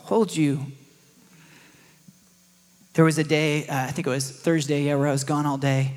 [0.05, 0.67] Hold you.
[2.93, 5.47] There was a day, uh, I think it was Thursday, yeah, where I was gone
[5.47, 5.93] all day.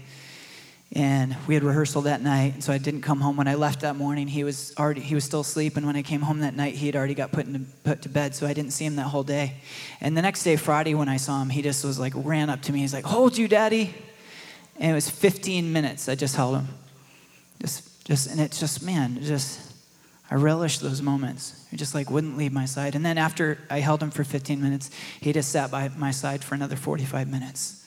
[0.94, 3.36] And we had rehearsal that night, and so I didn't come home.
[3.36, 6.04] When I left that morning, he was already he was still asleep, and when I
[6.04, 8.54] came home that night, he had already got put, into, put to bed, so I
[8.54, 9.56] didn't see him that whole day.
[10.00, 12.62] And the next day, Friday, when I saw him, he just was like ran up
[12.64, 12.80] to me.
[12.80, 13.94] He's like, "Hold you, daddy."
[14.78, 16.08] And it was 15 minutes.
[16.08, 16.68] I just held him.
[17.60, 19.67] Just, just, and it's just, man, just,
[20.30, 21.66] I relished those moments.
[21.72, 22.96] He just like wouldn't leave my side.
[22.96, 24.90] And then after I held him for 15 minutes,
[25.22, 27.86] he just sat by my side for another 45 minutes,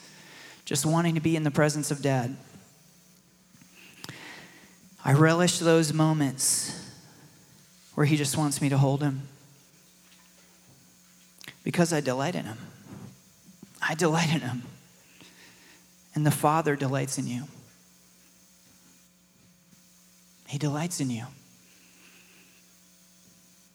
[0.64, 2.36] just wanting to be in the presence of dad.
[5.04, 6.76] I relish those moments
[7.94, 9.22] where he just wants me to hold him
[11.62, 12.58] because I delight in him.
[13.82, 14.62] I delight in him
[16.14, 17.44] and the Father delights in you.
[20.46, 21.26] He delights in you.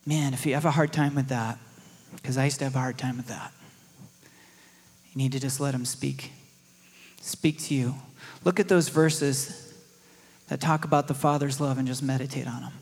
[0.06, 1.58] Man, if you have a hard time with that,
[2.16, 3.52] because I used to have a hard time with that,
[5.12, 6.32] you need to just let Him speak.
[7.22, 7.96] Speak to you.
[8.44, 9.74] Look at those verses
[10.48, 12.74] that talk about the Father's love and just meditate on them.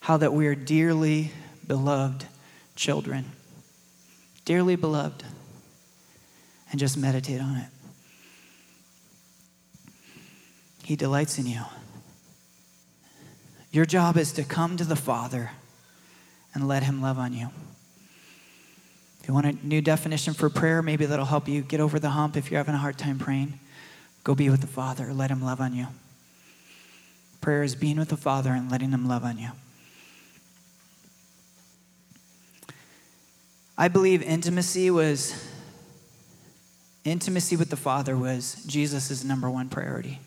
[0.00, 1.30] How that we are dearly
[1.66, 2.26] beloved
[2.76, 3.32] children.
[4.44, 5.24] Dearly beloved.
[6.70, 7.68] And just meditate on it.
[10.84, 11.62] He delights in you.
[13.70, 15.52] Your job is to come to the Father
[16.54, 17.48] and let Him love on you.
[19.20, 22.10] If you want a new definition for prayer, maybe that'll help you get over the
[22.10, 23.58] hump if you're having a hard time praying.
[24.24, 25.86] Go be with the Father, let Him love on you.
[27.40, 29.50] Prayer is being with the Father and letting Him love on you.
[33.76, 35.48] I believe intimacy was
[37.04, 40.20] intimacy with the Father was Jesus' number one priority.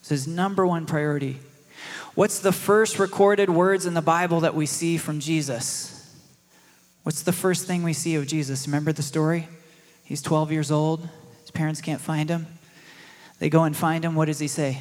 [0.00, 1.40] It's his number one priority.
[2.14, 5.92] What's the first recorded words in the Bible that we see from Jesus?
[7.02, 8.66] What's the first thing we see of Jesus?
[8.66, 9.48] Remember the story?
[10.04, 11.08] He's 12 years old.
[11.42, 12.46] His parents can't find him.
[13.38, 14.14] They go and find him.
[14.14, 14.80] What does he say?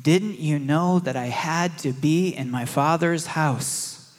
[0.00, 4.16] Didn't you know that I had to be in my father's house?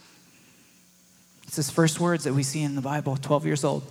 [1.48, 3.84] It's his first words that we see in the Bible, 12 years old.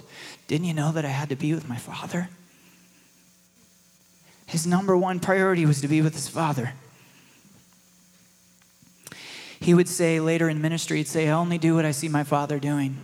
[0.46, 2.28] Didn't you know that I had to be with my father?
[4.50, 6.72] His number one priority was to be with his father.
[9.60, 12.24] He would say later in ministry, he'd say, I only do what I see my
[12.24, 12.96] father doing.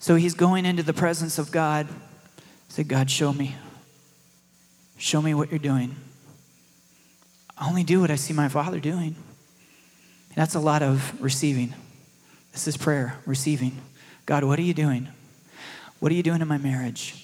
[0.00, 1.88] So he's going into the presence of God.
[2.68, 3.54] Say, God, show me.
[4.96, 5.94] Show me what you're doing.
[7.58, 9.14] I only do what I see my father doing.
[10.34, 11.74] That's a lot of receiving.
[12.52, 13.78] This is prayer, receiving.
[14.24, 15.08] God, what are you doing?
[15.98, 17.21] What are you doing in my marriage?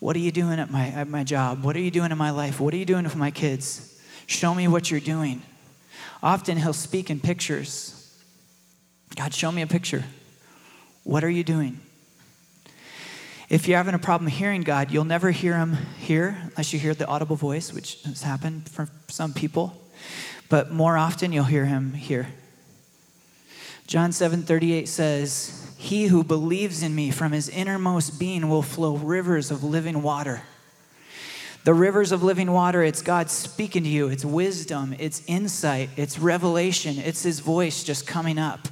[0.00, 1.62] What are you doing at my, at my job?
[1.62, 2.58] What are you doing in my life?
[2.58, 4.00] What are you doing with my kids?
[4.26, 5.42] Show me what you're doing.
[6.22, 7.96] Often he'll speak in pictures.
[9.14, 10.04] God, show me a picture.
[11.04, 11.80] What are you doing?
[13.50, 16.94] If you're having a problem hearing God, you'll never hear him here unless you hear
[16.94, 19.76] the audible voice, which has happened for some people.
[20.48, 22.28] But more often, you'll hear him here.
[23.86, 28.96] John 7 38 says, he who believes in me from his innermost being will flow
[28.96, 30.42] rivers of living water.
[31.64, 34.08] The rivers of living water, it's God speaking to you.
[34.08, 38.68] It's wisdom, it's insight, it's revelation, it's his voice just coming up.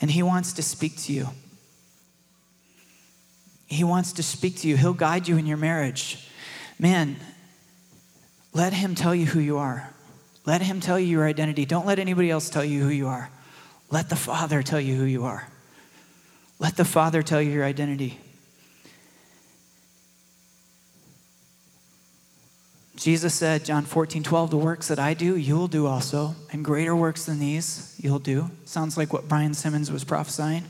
[0.00, 1.28] And He wants to speak to you.
[3.66, 4.78] He wants to speak to you.
[4.78, 6.26] He'll guide you in your marriage.
[6.78, 7.16] Man,
[8.54, 9.90] let Him tell you who you are.
[10.46, 11.66] Let Him tell you your identity.
[11.66, 13.30] Don't let anybody else tell you who you are.
[13.92, 15.46] Let the Father tell you who you are.
[16.58, 18.18] Let the Father tell you your identity.
[22.96, 26.96] Jesus said, John 14, 12, the works that I do, you'll do also, and greater
[26.96, 28.50] works than these you'll do.
[28.64, 30.64] Sounds like what Brian Simmons was prophesying.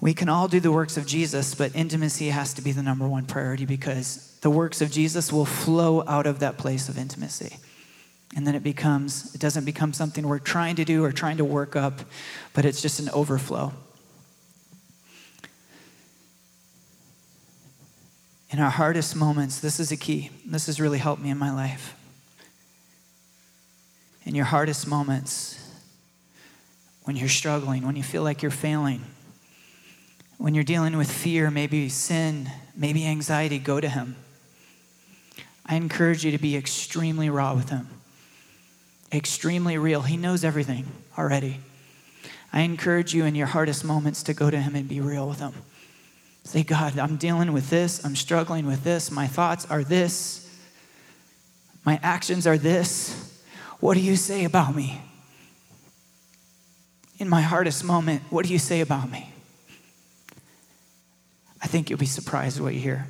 [0.00, 3.08] We can all do the works of Jesus, but intimacy has to be the number
[3.08, 7.56] one priority because the works of Jesus will flow out of that place of intimacy.
[8.34, 11.44] And then it becomes, it doesn't become something we're trying to do or trying to
[11.44, 12.00] work up,
[12.54, 13.72] but it's just an overflow.
[18.50, 20.30] In our hardest moments, this is a key.
[20.46, 21.96] This has really helped me in my life.
[24.24, 25.58] In your hardest moments,
[27.04, 29.02] when you're struggling, when you feel like you're failing,
[30.38, 34.16] when you're dealing with fear, maybe sin, maybe anxiety, go to Him.
[35.64, 37.88] I encourage you to be extremely raw with Him,
[39.18, 40.02] extremely real.
[40.02, 40.86] He knows everything
[41.18, 41.60] already.
[42.52, 45.40] I encourage you in your hardest moments to go to Him and be real with
[45.40, 45.54] Him.
[46.44, 48.04] Say, God, I'm dealing with this.
[48.04, 49.10] I'm struggling with this.
[49.10, 50.50] My thoughts are this.
[51.84, 53.42] My actions are this.
[53.80, 55.00] What do you say about me?
[57.18, 59.32] In my hardest moment, what do you say about me?
[61.62, 63.06] I think you'll be surprised what you hear.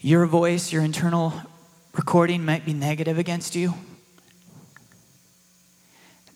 [0.00, 1.32] Your voice, your internal
[1.94, 3.74] recording might be negative against you.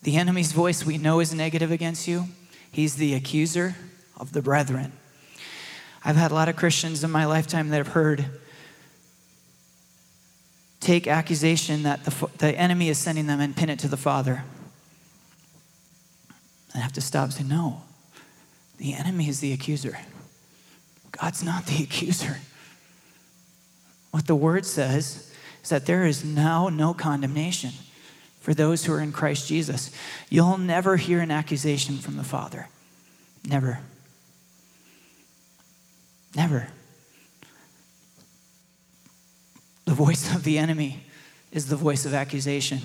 [0.02, 2.26] The enemy's voice we know is negative against you.
[2.70, 3.76] He's the accuser
[4.16, 4.92] of the brethren.
[6.04, 8.24] I've had a lot of Christians in my lifetime that have heard
[10.80, 14.44] take accusation that the, the enemy is sending them and pin it to the Father.
[16.74, 17.82] I have to stop and say, no,
[18.76, 19.98] the enemy is the accuser.
[21.10, 22.38] God's not the accuser.
[24.12, 25.32] What the word says
[25.62, 27.72] is that there is now no condemnation
[28.48, 29.90] for those who are in Christ Jesus.
[30.30, 32.66] You'll never hear an accusation from the Father.
[33.46, 33.80] Never.
[36.34, 36.68] Never.
[39.84, 41.04] The voice of the enemy
[41.52, 42.80] is the voice of accusation.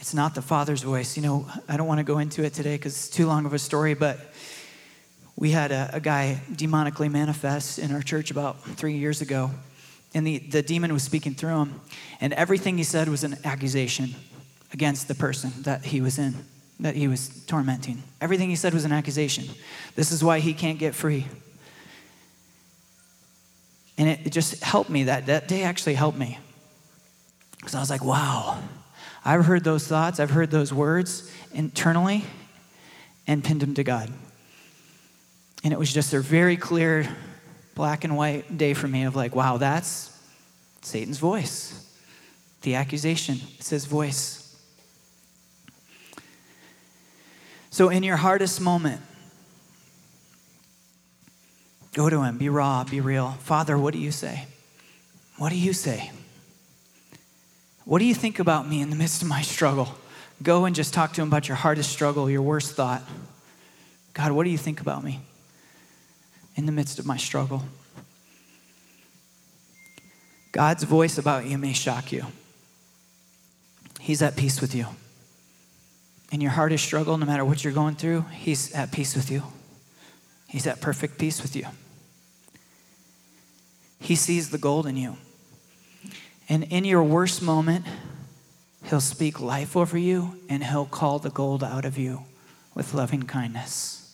[0.00, 1.16] It's not the Father's voice.
[1.16, 3.54] You know, I don't want to go into it today because it's too long of
[3.54, 4.18] a story, but
[5.36, 9.52] we had a, a, guy demonically manifest in our church about three years ago.
[10.14, 11.80] And the, the demon was speaking through him.
[12.20, 14.14] And everything he said was an accusation
[14.72, 16.34] against the person that he was in
[16.80, 18.02] that he was tormenting.
[18.20, 19.46] Everything he said was an accusation.
[19.96, 21.26] This is why he can't get free.
[23.96, 25.04] And it, it just helped me.
[25.04, 26.38] That, that day actually helped me.
[27.56, 28.62] Because I was like, wow,
[29.24, 32.24] I've heard those thoughts, I've heard those words internally
[33.26, 34.12] and pinned them to God.
[35.64, 37.08] And it was just a very clear
[37.78, 40.10] black and white day for me of like, wow, that's
[40.82, 41.86] Satan's voice.
[42.62, 44.56] The accusation, it's his voice.
[47.70, 49.00] So, in your hardest moment,
[51.92, 53.30] go to Him, be raw, be real.
[53.40, 54.46] Father, what do you say?
[55.36, 56.10] What do you say?
[57.84, 59.94] What do you think about me in the midst of my struggle?
[60.42, 63.04] Go and just talk to Him about your hardest struggle, your worst thought.
[64.14, 65.20] God, what do you think about me
[66.58, 67.62] in the midst of my struggle?
[70.52, 72.26] God's voice about you may shock you.
[73.98, 74.88] He's at peace with you
[76.30, 79.42] in your hardest struggle, no matter what you're going through, He's at peace with you.
[80.46, 81.66] He's at perfect peace with you.
[84.00, 85.16] He sees the gold in you.
[86.48, 87.86] And in your worst moment,
[88.84, 92.24] He'll speak life over you and He'll call the gold out of you
[92.74, 94.07] with loving kindness.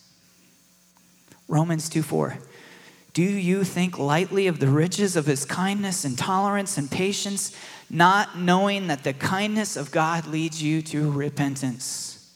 [1.49, 2.39] Romans 2 4.
[3.13, 7.57] Do you think lightly of the riches of his kindness and tolerance and patience,
[7.89, 12.35] not knowing that the kindness of God leads you to repentance?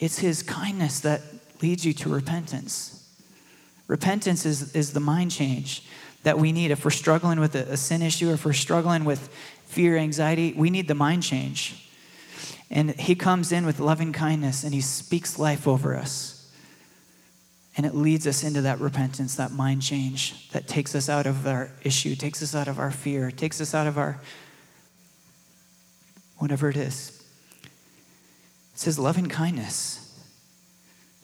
[0.00, 1.22] It's his kindness that
[1.62, 3.08] leads you to repentance.
[3.86, 5.84] Repentance is, is the mind change
[6.24, 6.70] that we need.
[6.70, 9.28] If we're struggling with a, a sin issue, if we're struggling with
[9.66, 11.88] fear, anxiety, we need the mind change.
[12.70, 16.37] And he comes in with loving kindness and he speaks life over us.
[17.78, 21.46] And it leads us into that repentance, that mind change that takes us out of
[21.46, 24.20] our issue, takes us out of our fear, takes us out of our
[26.38, 27.22] whatever it is.
[27.62, 30.04] It says loving kindness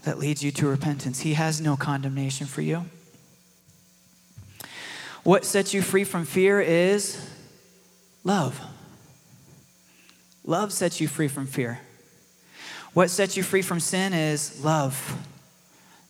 [0.04, 1.20] that leads you to repentance.
[1.20, 2.84] He has no condemnation for you.
[5.24, 7.20] What sets you free from fear is
[8.22, 8.60] love.
[10.44, 11.80] Love sets you free from fear.
[12.92, 15.16] What sets you free from sin is love,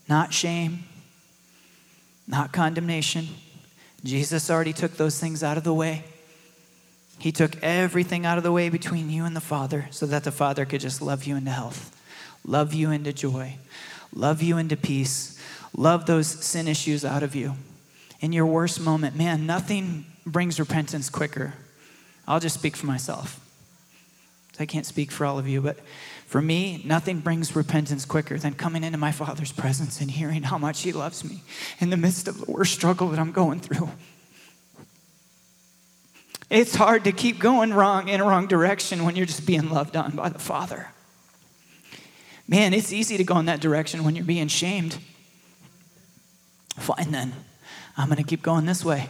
[0.09, 0.85] not shame,
[2.27, 3.29] not condemnation.
[4.03, 6.05] Jesus already took those things out of the way.
[7.19, 10.33] He took everything out of the way between you and the Father so that the
[10.33, 11.97] Father could just love you into health,
[12.45, 13.57] love you into joy,
[14.15, 15.41] love you into peace,
[15.77, 17.55] love those sin issues out of you.
[18.21, 21.55] In your worst moment, man, nothing brings repentance quicker.
[22.27, 23.41] I'll just speak for myself.
[24.59, 25.79] I can't speak for all of you, but
[26.35, 30.59] for me, nothing brings repentance quicker than coming into my Father's presence and hearing how
[30.59, 31.45] much He loves me
[31.79, 33.89] in the midst of the worst struggle that I'm going through.
[36.51, 39.95] It's hard to keep going wrong in a wrong direction when you're just being loved
[39.95, 40.89] on by the Father.
[42.49, 44.99] Man, it's easy to go in that direction when you're being shamed.
[46.79, 47.33] Fine then,
[47.97, 49.09] I'm going to keep going this way.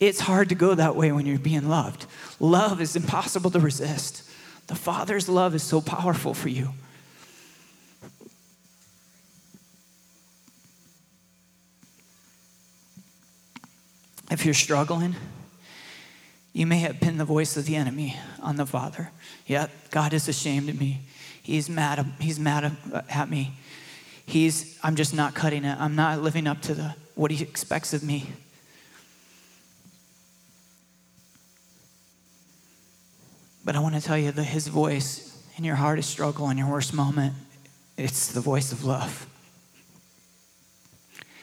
[0.00, 2.06] It's hard to go that way when you're being loved.
[2.40, 4.25] Love is impossible to resist.
[4.66, 6.70] The Father's love is so powerful for you.
[14.30, 15.14] If you're struggling,
[16.52, 19.10] you may have pinned the voice of the enemy on the Father.
[19.46, 21.02] Yeah, God is ashamed of me.
[21.42, 22.76] He's mad, he's mad
[23.08, 23.52] at me.
[24.26, 25.78] He's, I'm just not cutting it.
[25.78, 28.30] I'm not living up to the, what he expects of me.
[33.66, 36.68] But I want to tell you that his voice in your hardest struggle, in your
[36.68, 37.34] worst moment,
[37.96, 39.26] it's the voice of love.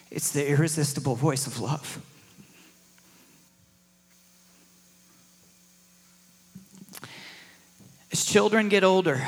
[0.09, 2.01] It's the irresistible voice of love.
[8.13, 9.21] As children get older,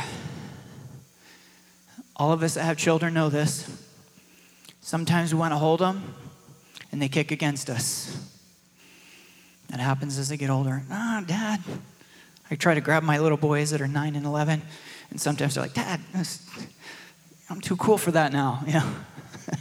[2.15, 3.69] all of us that have children know this.
[4.79, 6.13] Sometimes we want to hold them
[6.93, 8.17] and they kick against us.
[9.67, 10.83] That happens as they get older.
[10.89, 11.61] Ah, oh, Dad.
[12.49, 14.61] I try to grab my little boys that are 9 and 11,
[15.09, 15.99] and sometimes they're like, Dad,
[17.49, 18.63] I'm too cool for that now.
[18.67, 18.89] Yeah.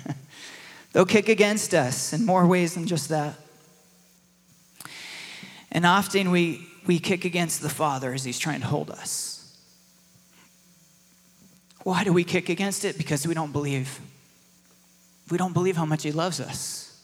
[0.92, 3.34] They'll kick against us in more ways than just that.
[5.72, 9.40] And often we we kick against the Father as He's trying to hold us.
[11.82, 12.96] Why do we kick against it?
[12.96, 14.00] Because we don't believe.
[15.30, 17.02] We don't believe how much He loves us.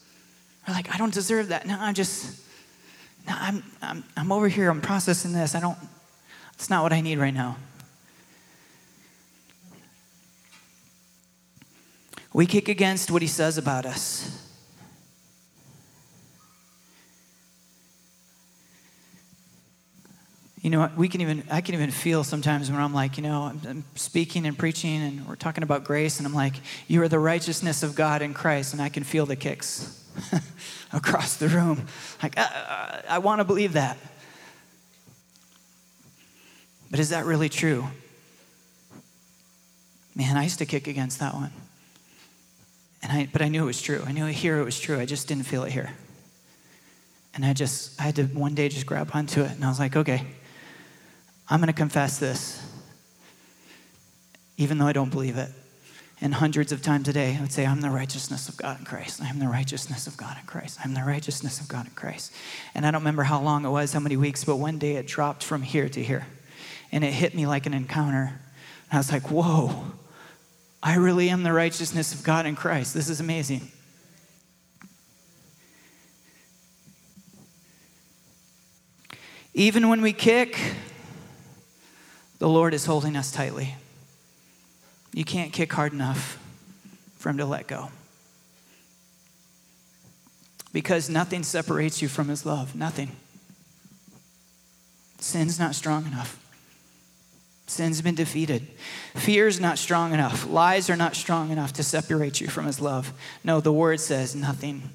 [0.66, 1.66] We're like, I don't deserve that.
[1.66, 2.40] No, I'm just,
[3.30, 4.70] I'm, I'm, I'm over here.
[4.70, 5.54] I'm processing this.
[5.54, 5.78] I don't,
[6.54, 7.56] it's not what I need right now.
[12.32, 14.36] We kick against what He says about us.
[20.60, 23.44] You know, we can even, I can even feel sometimes when I'm like, you know,
[23.44, 26.54] I'm, I'm, speaking and preaching and we're talking about grace, and I'm like,
[26.86, 29.99] you are the righteousness of God in Christ, and I can feel the kicks
[30.92, 31.86] across the room.
[32.22, 33.98] Like, uh, uh I want to believe that.
[36.90, 37.86] But is that really true?
[40.14, 41.52] Man, I used to kick against that one.
[43.02, 44.02] And I, but I knew it was true.
[44.06, 44.98] I knew here it was true.
[44.98, 45.90] I just didn't feel it here.
[47.34, 49.52] And I just, I had to one day just grab onto it.
[49.52, 50.26] And I was like, okay,
[51.48, 52.62] I'm going to confess this,
[54.56, 55.50] even though I don't believe it.
[56.22, 58.84] And hundreds of times a day, I would say, I'm the righteousness of God in
[58.84, 59.22] Christ.
[59.22, 60.78] I'm the righteousness of God in Christ.
[60.84, 62.32] I'm the righteousness of God in Christ.
[62.74, 65.06] And I don't remember how long it was, how many weeks, but one day it
[65.06, 66.26] dropped from here to here.
[66.92, 68.38] And it hit me like an encounter.
[68.90, 69.84] And I was like, whoa,
[70.82, 72.92] I really am the righteousness of God in Christ.
[72.92, 73.70] This is amazing.
[79.54, 80.58] Even when we kick,
[82.38, 83.74] the Lord is holding us tightly.
[85.12, 86.38] You can't kick hard enough
[87.18, 87.90] for Him to let go.
[90.72, 92.76] Because nothing separates you from His love.
[92.76, 93.10] Nothing.
[95.18, 96.38] Sin's not strong enough.
[97.66, 98.66] Sin's been defeated.
[99.14, 100.48] Fear's not strong enough.
[100.48, 103.12] Lies are not strong enough to separate you from His love.
[103.44, 104.90] No, the Word says nothing.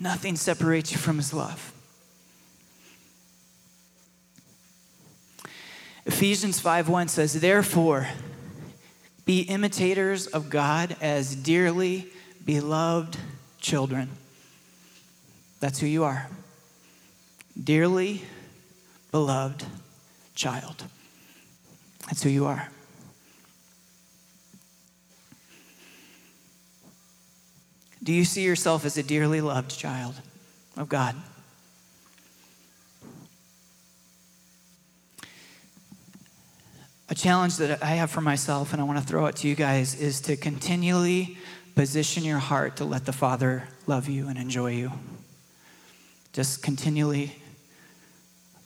[0.00, 1.72] Nothing separates you from His love.
[6.06, 8.08] Ephesians 5:1 says, "Therefore,
[9.24, 12.08] be imitators of God as dearly
[12.44, 13.18] beloved
[13.60, 14.10] children."
[15.60, 16.28] That's who you are.
[17.62, 18.24] Dearly
[19.10, 19.64] beloved
[20.34, 20.84] child.
[22.06, 22.70] That's who you are.
[28.02, 30.20] Do you see yourself as a dearly loved child
[30.76, 31.16] of God?
[37.08, 39.54] A challenge that I have for myself, and I want to throw it to you
[39.54, 41.38] guys, is to continually
[41.74, 44.92] position your heart to let the Father love you and enjoy you.
[46.32, 47.32] Just continually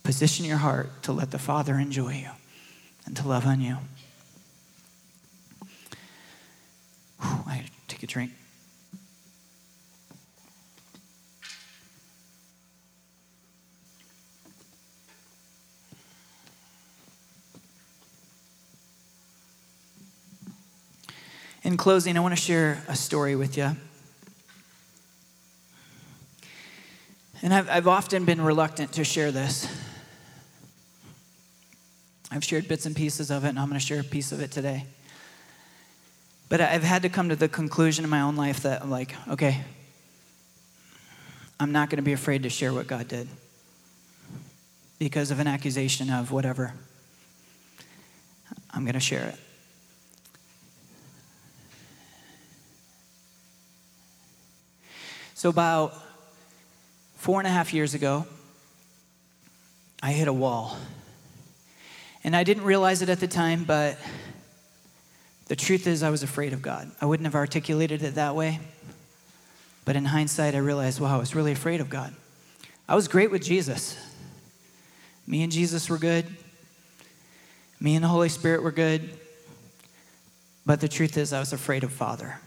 [0.08, 2.30] Position your heart to let the Father enjoy you
[3.04, 3.76] and to love on you.
[7.20, 8.32] Whew, I take a drink.
[21.62, 23.74] In closing, I want to share a story with you.
[27.40, 29.66] And I've, I've often been reluctant to share this.
[32.30, 34.42] I've shared bits and pieces of it, and I'm going to share a piece of
[34.42, 34.84] it today.
[36.50, 39.14] But I've had to come to the conclusion in my own life that I'm like,
[39.30, 39.64] okay,
[41.58, 43.28] I'm not going to be afraid to share what God did
[44.98, 46.74] because of an accusation of whatever.
[48.74, 49.47] I'm going to share it.
[55.38, 55.94] So, about
[57.14, 58.26] four and a half years ago,
[60.02, 60.76] I hit a wall.
[62.24, 63.98] And I didn't realize it at the time, but
[65.46, 66.90] the truth is, I was afraid of God.
[67.00, 68.58] I wouldn't have articulated it that way.
[69.84, 72.12] But in hindsight, I realized, wow, I was really afraid of God.
[72.88, 73.96] I was great with Jesus.
[75.24, 76.26] Me and Jesus were good.
[77.78, 79.08] Me and the Holy Spirit were good.
[80.66, 82.40] But the truth is, I was afraid of Father.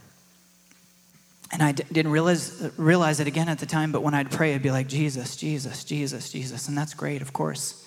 [1.51, 4.55] And I d- didn't realize, realize it again at the time, but when I'd pray,
[4.55, 6.67] I'd be like, Jesus, Jesus, Jesus, Jesus.
[6.67, 7.85] And that's great, of course.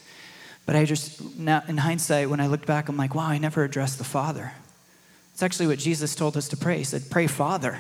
[0.67, 3.65] But I just, now in hindsight, when I looked back, I'm like, wow, I never
[3.65, 4.53] addressed the Father.
[5.33, 6.79] It's actually what Jesus told us to pray.
[6.79, 7.79] He said, Pray, Father,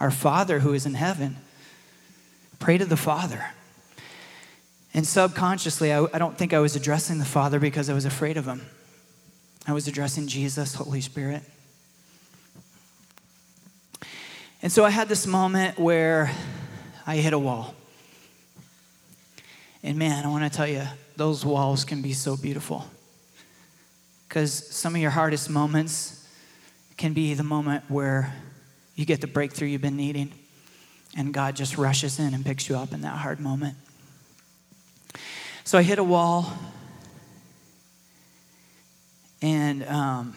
[0.00, 1.36] our Father who is in heaven.
[2.58, 3.44] Pray to the Father.
[4.94, 8.38] And subconsciously, I, I don't think I was addressing the Father because I was afraid
[8.38, 8.62] of him.
[9.66, 11.42] I was addressing Jesus, Holy Spirit.
[14.60, 16.32] And so I had this moment where
[17.06, 17.74] I hit a wall.
[19.84, 20.82] And man, I want to tell you,
[21.16, 22.84] those walls can be so beautiful.
[24.28, 26.28] Because some of your hardest moments
[26.96, 28.34] can be the moment where
[28.96, 30.32] you get the breakthrough you've been needing,
[31.16, 33.76] and God just rushes in and picks you up in that hard moment.
[35.62, 36.52] So I hit a wall,
[39.40, 40.34] and um,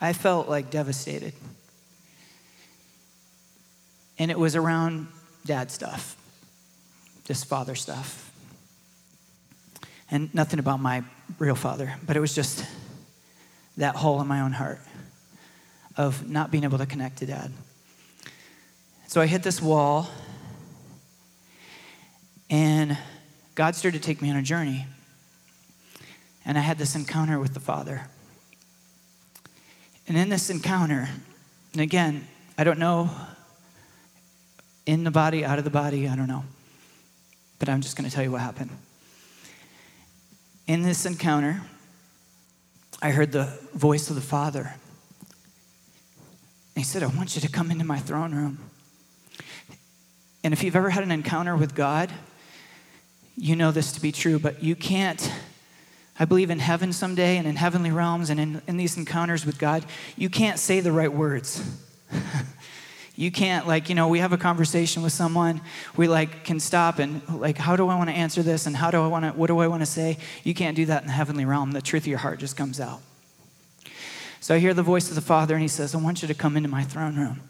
[0.00, 1.34] I felt like devastated.
[4.18, 5.08] And it was around
[5.46, 6.16] dad stuff,
[7.24, 8.30] just father stuff.
[10.10, 11.04] And nothing about my
[11.38, 12.64] real father, but it was just
[13.76, 14.80] that hole in my own heart
[15.96, 17.52] of not being able to connect to dad.
[19.06, 20.08] So I hit this wall,
[22.48, 22.96] and
[23.54, 24.86] God started to take me on a journey.
[26.44, 28.06] And I had this encounter with the Father.
[30.10, 31.08] And in this encounter,
[31.72, 32.26] and again,
[32.58, 33.10] I don't know
[34.84, 36.42] in the body, out of the body, I don't know.
[37.60, 38.70] But I'm just going to tell you what happened.
[40.66, 41.62] In this encounter,
[43.00, 44.74] I heard the voice of the Father.
[46.74, 48.58] He said, I want you to come into my throne room.
[50.42, 52.10] And if you've ever had an encounter with God,
[53.36, 55.30] you know this to be true, but you can't.
[56.20, 59.58] I believe in heaven someday and in heavenly realms and in, in these encounters with
[59.58, 59.86] God,
[60.18, 61.64] you can't say the right words.
[63.16, 65.62] you can't like you know we have a conversation with someone
[65.96, 68.90] we like can stop and like how do i want to answer this and how
[68.90, 70.18] do i want to what do i want to say?
[70.42, 71.72] You can't do that in the heavenly realm.
[71.72, 73.00] The truth of your heart just comes out.
[74.40, 76.34] So i hear the voice of the father and he says i want you to
[76.34, 77.40] come into my throne room.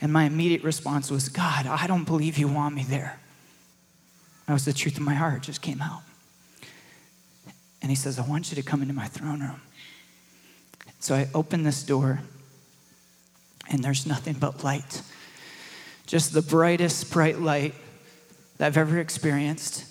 [0.00, 3.18] And my immediate response was god i don't believe you want me there.
[4.46, 6.02] That was the truth of my heart just came out
[7.82, 9.60] and he says i want you to come into my throne room
[10.98, 12.20] so i open this door
[13.70, 15.02] and there's nothing but light.
[16.06, 17.74] Just the brightest, bright light
[18.58, 19.86] that I've ever experienced.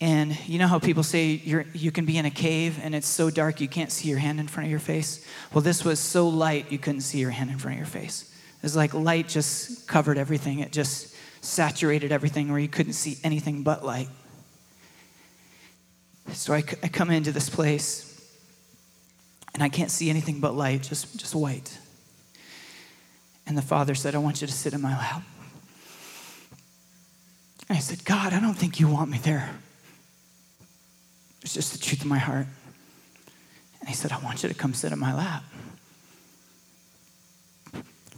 [0.00, 1.30] And you know how people say
[1.72, 4.38] you can be in a cave and it's so dark you can't see your hand
[4.38, 5.26] in front of your face?
[5.52, 8.32] Well, this was so light you couldn't see your hand in front of your face.
[8.58, 13.16] It was like light just covered everything, it just saturated everything where you couldn't see
[13.24, 14.08] anything but light.
[16.32, 18.04] So I, I come into this place
[19.54, 21.76] and I can't see anything but light, just, just white.
[23.46, 25.22] And the father said, I want you to sit in my lap.
[27.68, 29.50] And I said, God, I don't think you want me there.
[31.42, 32.46] It's just the truth of my heart.
[33.80, 35.44] And he said, I want you to come sit in my lap.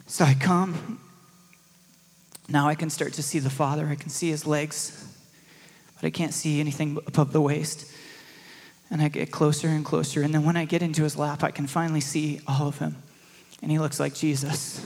[0.06, 1.00] So I come.
[2.48, 3.86] Now I can start to see the Father.
[3.86, 5.06] I can see his legs,
[5.94, 7.86] but I can't see anything above the waist.
[8.90, 10.22] And I get closer and closer.
[10.22, 12.96] And then when I get into his lap, I can finally see all of him.
[13.62, 14.84] And he looks like Jesus.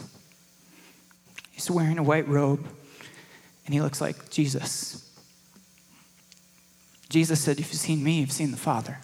[1.53, 2.67] He's wearing a white robe,
[3.65, 5.09] And he looks like Jesus.
[7.09, 8.99] Jesus said, If you've seen me, you've seen the Father.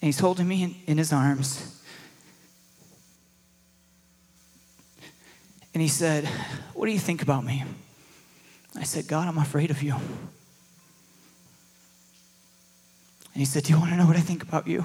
[0.00, 1.78] And he's holding me in, in his arms.
[5.74, 6.24] And he said,
[6.74, 7.64] What do you think about me?
[8.74, 9.94] I said, God, I'm afraid of you.
[13.27, 14.84] And he said, Do you want to know what I think about you?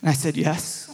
[0.00, 0.86] And I said, Yes.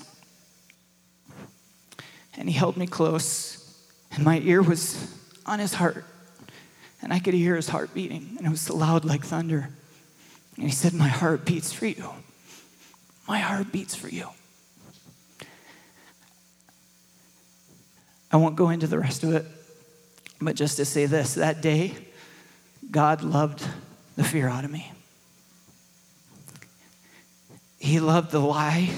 [2.36, 3.80] And he held me close,
[4.12, 5.14] and my ear was
[5.46, 6.04] on his heart.
[7.00, 9.70] And I could hear his heart beating, and it was loud like thunder.
[10.56, 12.10] And he said, My heart beats for you.
[13.26, 14.28] My heart beats for you.
[18.30, 19.46] I won't go into the rest of it,
[20.40, 21.94] but just to say this that day,
[22.90, 23.66] God loved
[24.16, 24.92] the fear out of me.
[27.78, 28.90] He loved the lie,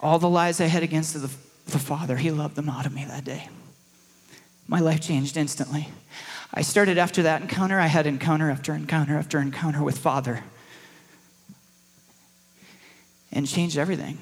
[0.00, 1.30] all the lies I had against the,
[1.66, 3.48] the Father, He loved them out of me that day.
[4.66, 5.88] My life changed instantly.
[6.52, 10.44] I started after that encounter, I had encounter after encounter after encounter with Father
[13.32, 14.18] and changed everything.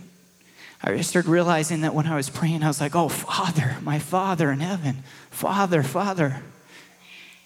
[0.82, 4.51] I started realizing that when I was praying, I was like, oh, Father, my Father
[4.51, 6.43] in heaven, Father, Father.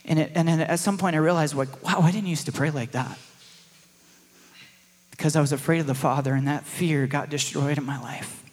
[0.06, 2.52] And, it, and then at some point I realized, like, wow, I didn't used to
[2.52, 3.18] pray like that.
[5.10, 8.44] Because I was afraid of the Father, and that fear got destroyed in my life.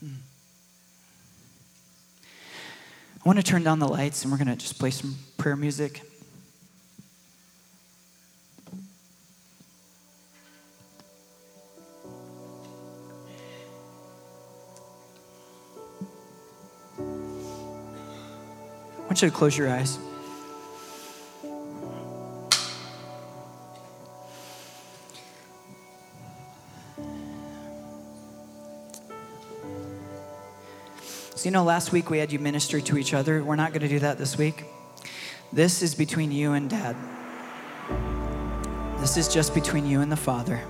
[0.00, 0.14] Hmm.
[3.24, 5.56] I want to turn down the lights and we're going to just play some prayer
[5.56, 6.02] music.
[19.14, 19.96] Want you to close your eyes.
[31.36, 33.44] So, you know, last week we had you minister to each other.
[33.44, 34.64] We're not going to do that this week.
[35.52, 36.96] This is between you and dad.
[38.98, 40.60] This is just between you and the Father.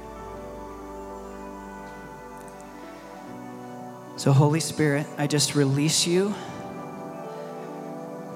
[4.19, 6.35] So, Holy Spirit, I just release you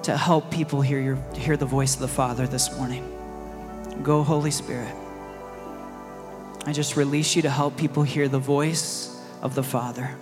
[0.08, 3.04] to help people hear, your, hear the voice of the Father this morning.
[4.02, 4.94] Go, Holy Spirit.
[6.64, 10.16] I just release you to help people hear the voice of the Father.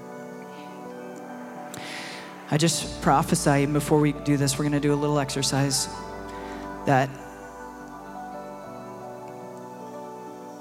[2.50, 5.86] I just prophesy before we do this, we're going to do a little exercise
[6.86, 7.08] that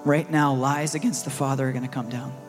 [0.04, 2.45] right now lies against the Father are going to come down.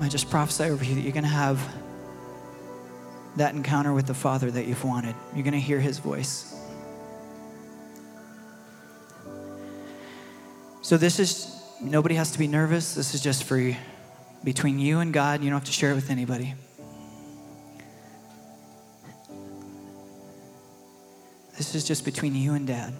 [0.00, 1.60] I just prophesy over you that you're going to have
[3.36, 5.14] that encounter with the Father that you've wanted.
[5.34, 6.56] You're going to hear his voice.
[10.82, 12.94] So, this is, nobody has to be nervous.
[12.94, 13.76] This is just for you.
[14.42, 15.42] between you and God.
[15.42, 16.54] You don't have to share it with anybody.
[21.58, 22.94] This is just between you and dad.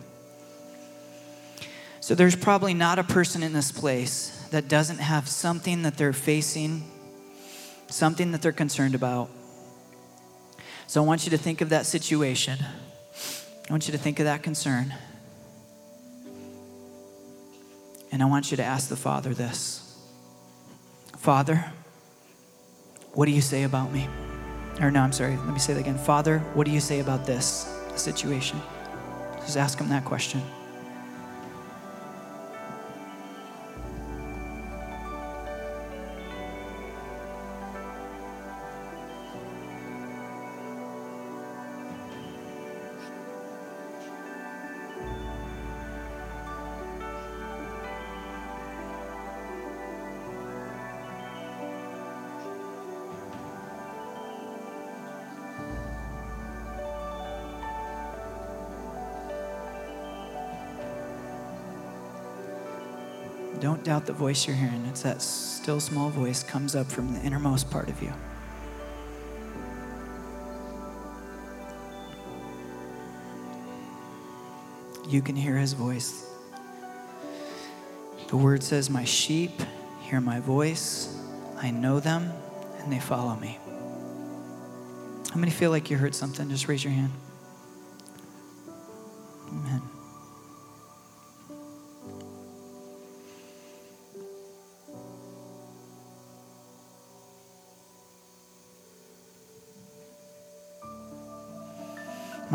[2.00, 6.12] So there's probably not a person in this place that doesn't have something that they're
[6.12, 6.84] facing,
[7.88, 9.30] something that they're concerned about.
[10.86, 12.58] So I want you to think of that situation.
[12.60, 14.92] I want you to think of that concern.
[18.12, 19.96] And I want you to ask the Father this
[21.16, 21.72] Father,
[23.12, 24.08] what do you say about me?
[24.80, 25.98] Or no, I'm sorry, let me say that again.
[25.98, 28.60] Father, what do you say about this situation?
[29.40, 30.40] Just ask him that question.
[64.00, 64.86] Don't the voice you're hearing.
[64.86, 68.10] It's that still small voice comes up from the innermost part of you.
[75.06, 76.30] You can hear his voice.
[78.28, 79.60] The word says, My sheep
[80.00, 81.14] hear my voice.
[81.58, 82.32] I know them
[82.78, 83.58] and they follow me.
[85.30, 86.48] How many feel like you heard something?
[86.48, 87.12] Just raise your hand.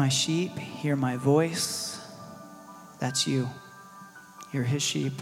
[0.05, 1.99] My sheep hear my voice.
[2.99, 3.49] That's you.
[4.53, 5.13] You're his sheep.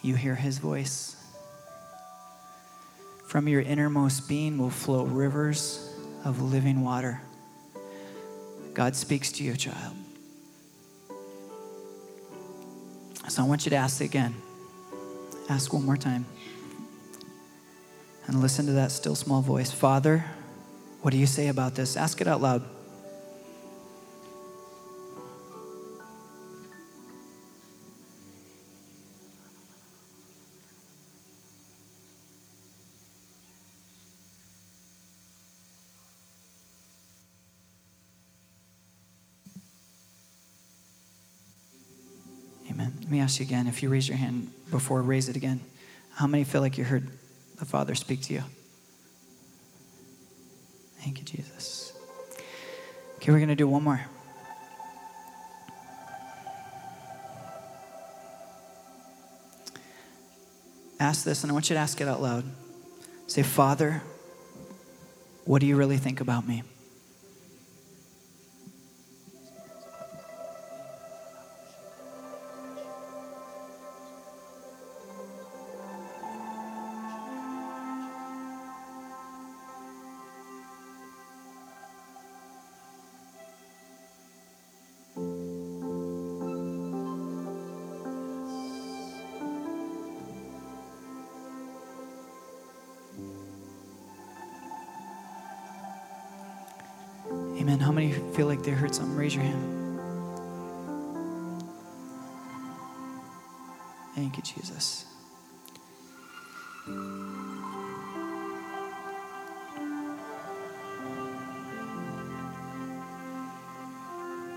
[0.00, 1.14] You hear his voice.
[3.26, 5.94] From your innermost being will flow rivers
[6.24, 7.20] of living water.
[8.72, 9.94] God speaks to you, child.
[13.28, 14.36] So I want you to ask again.
[15.50, 16.24] Ask one more time.
[18.26, 19.70] And listen to that still small voice.
[19.70, 20.24] Father,
[21.02, 21.94] what do you say about this?
[21.98, 22.79] Ask it out loud.
[43.30, 45.60] Ask you again if you raise your hand before, raise it again.
[46.14, 47.06] How many feel like you heard
[47.60, 48.42] the Father speak to you?
[50.98, 51.92] Thank you, Jesus.
[53.16, 54.00] Okay, we're going to do one more.
[60.98, 62.44] Ask this, and I want you to ask it out loud.
[63.28, 64.02] Say, Father,
[65.44, 66.64] what do you really think about me?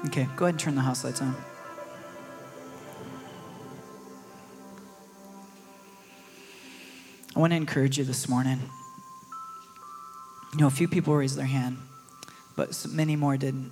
[0.05, 1.35] Okay, go ahead and turn the house lights on.
[7.35, 8.59] I want to encourage you this morning.
[10.53, 11.77] You know, a few people raised their hand,
[12.55, 13.71] but many more didn't.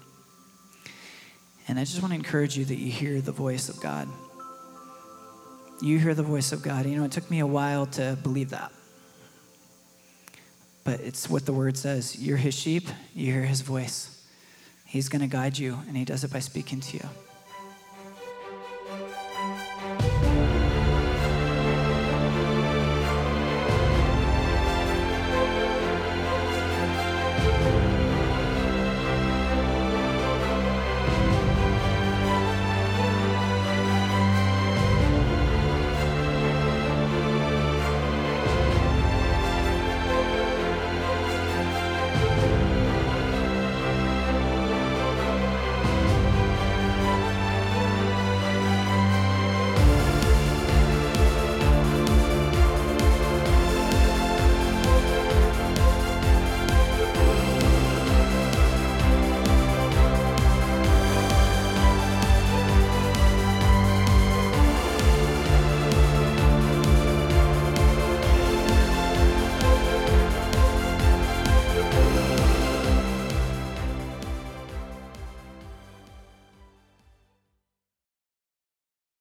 [1.68, 4.08] And I just want to encourage you that you hear the voice of God.
[5.82, 6.86] You hear the voice of God.
[6.86, 8.72] You know, it took me a while to believe that.
[10.84, 12.18] But it's what the word says.
[12.20, 14.21] You're his sheep, you hear his voice.
[14.92, 17.31] He's going to guide you, and he does it by speaking to you.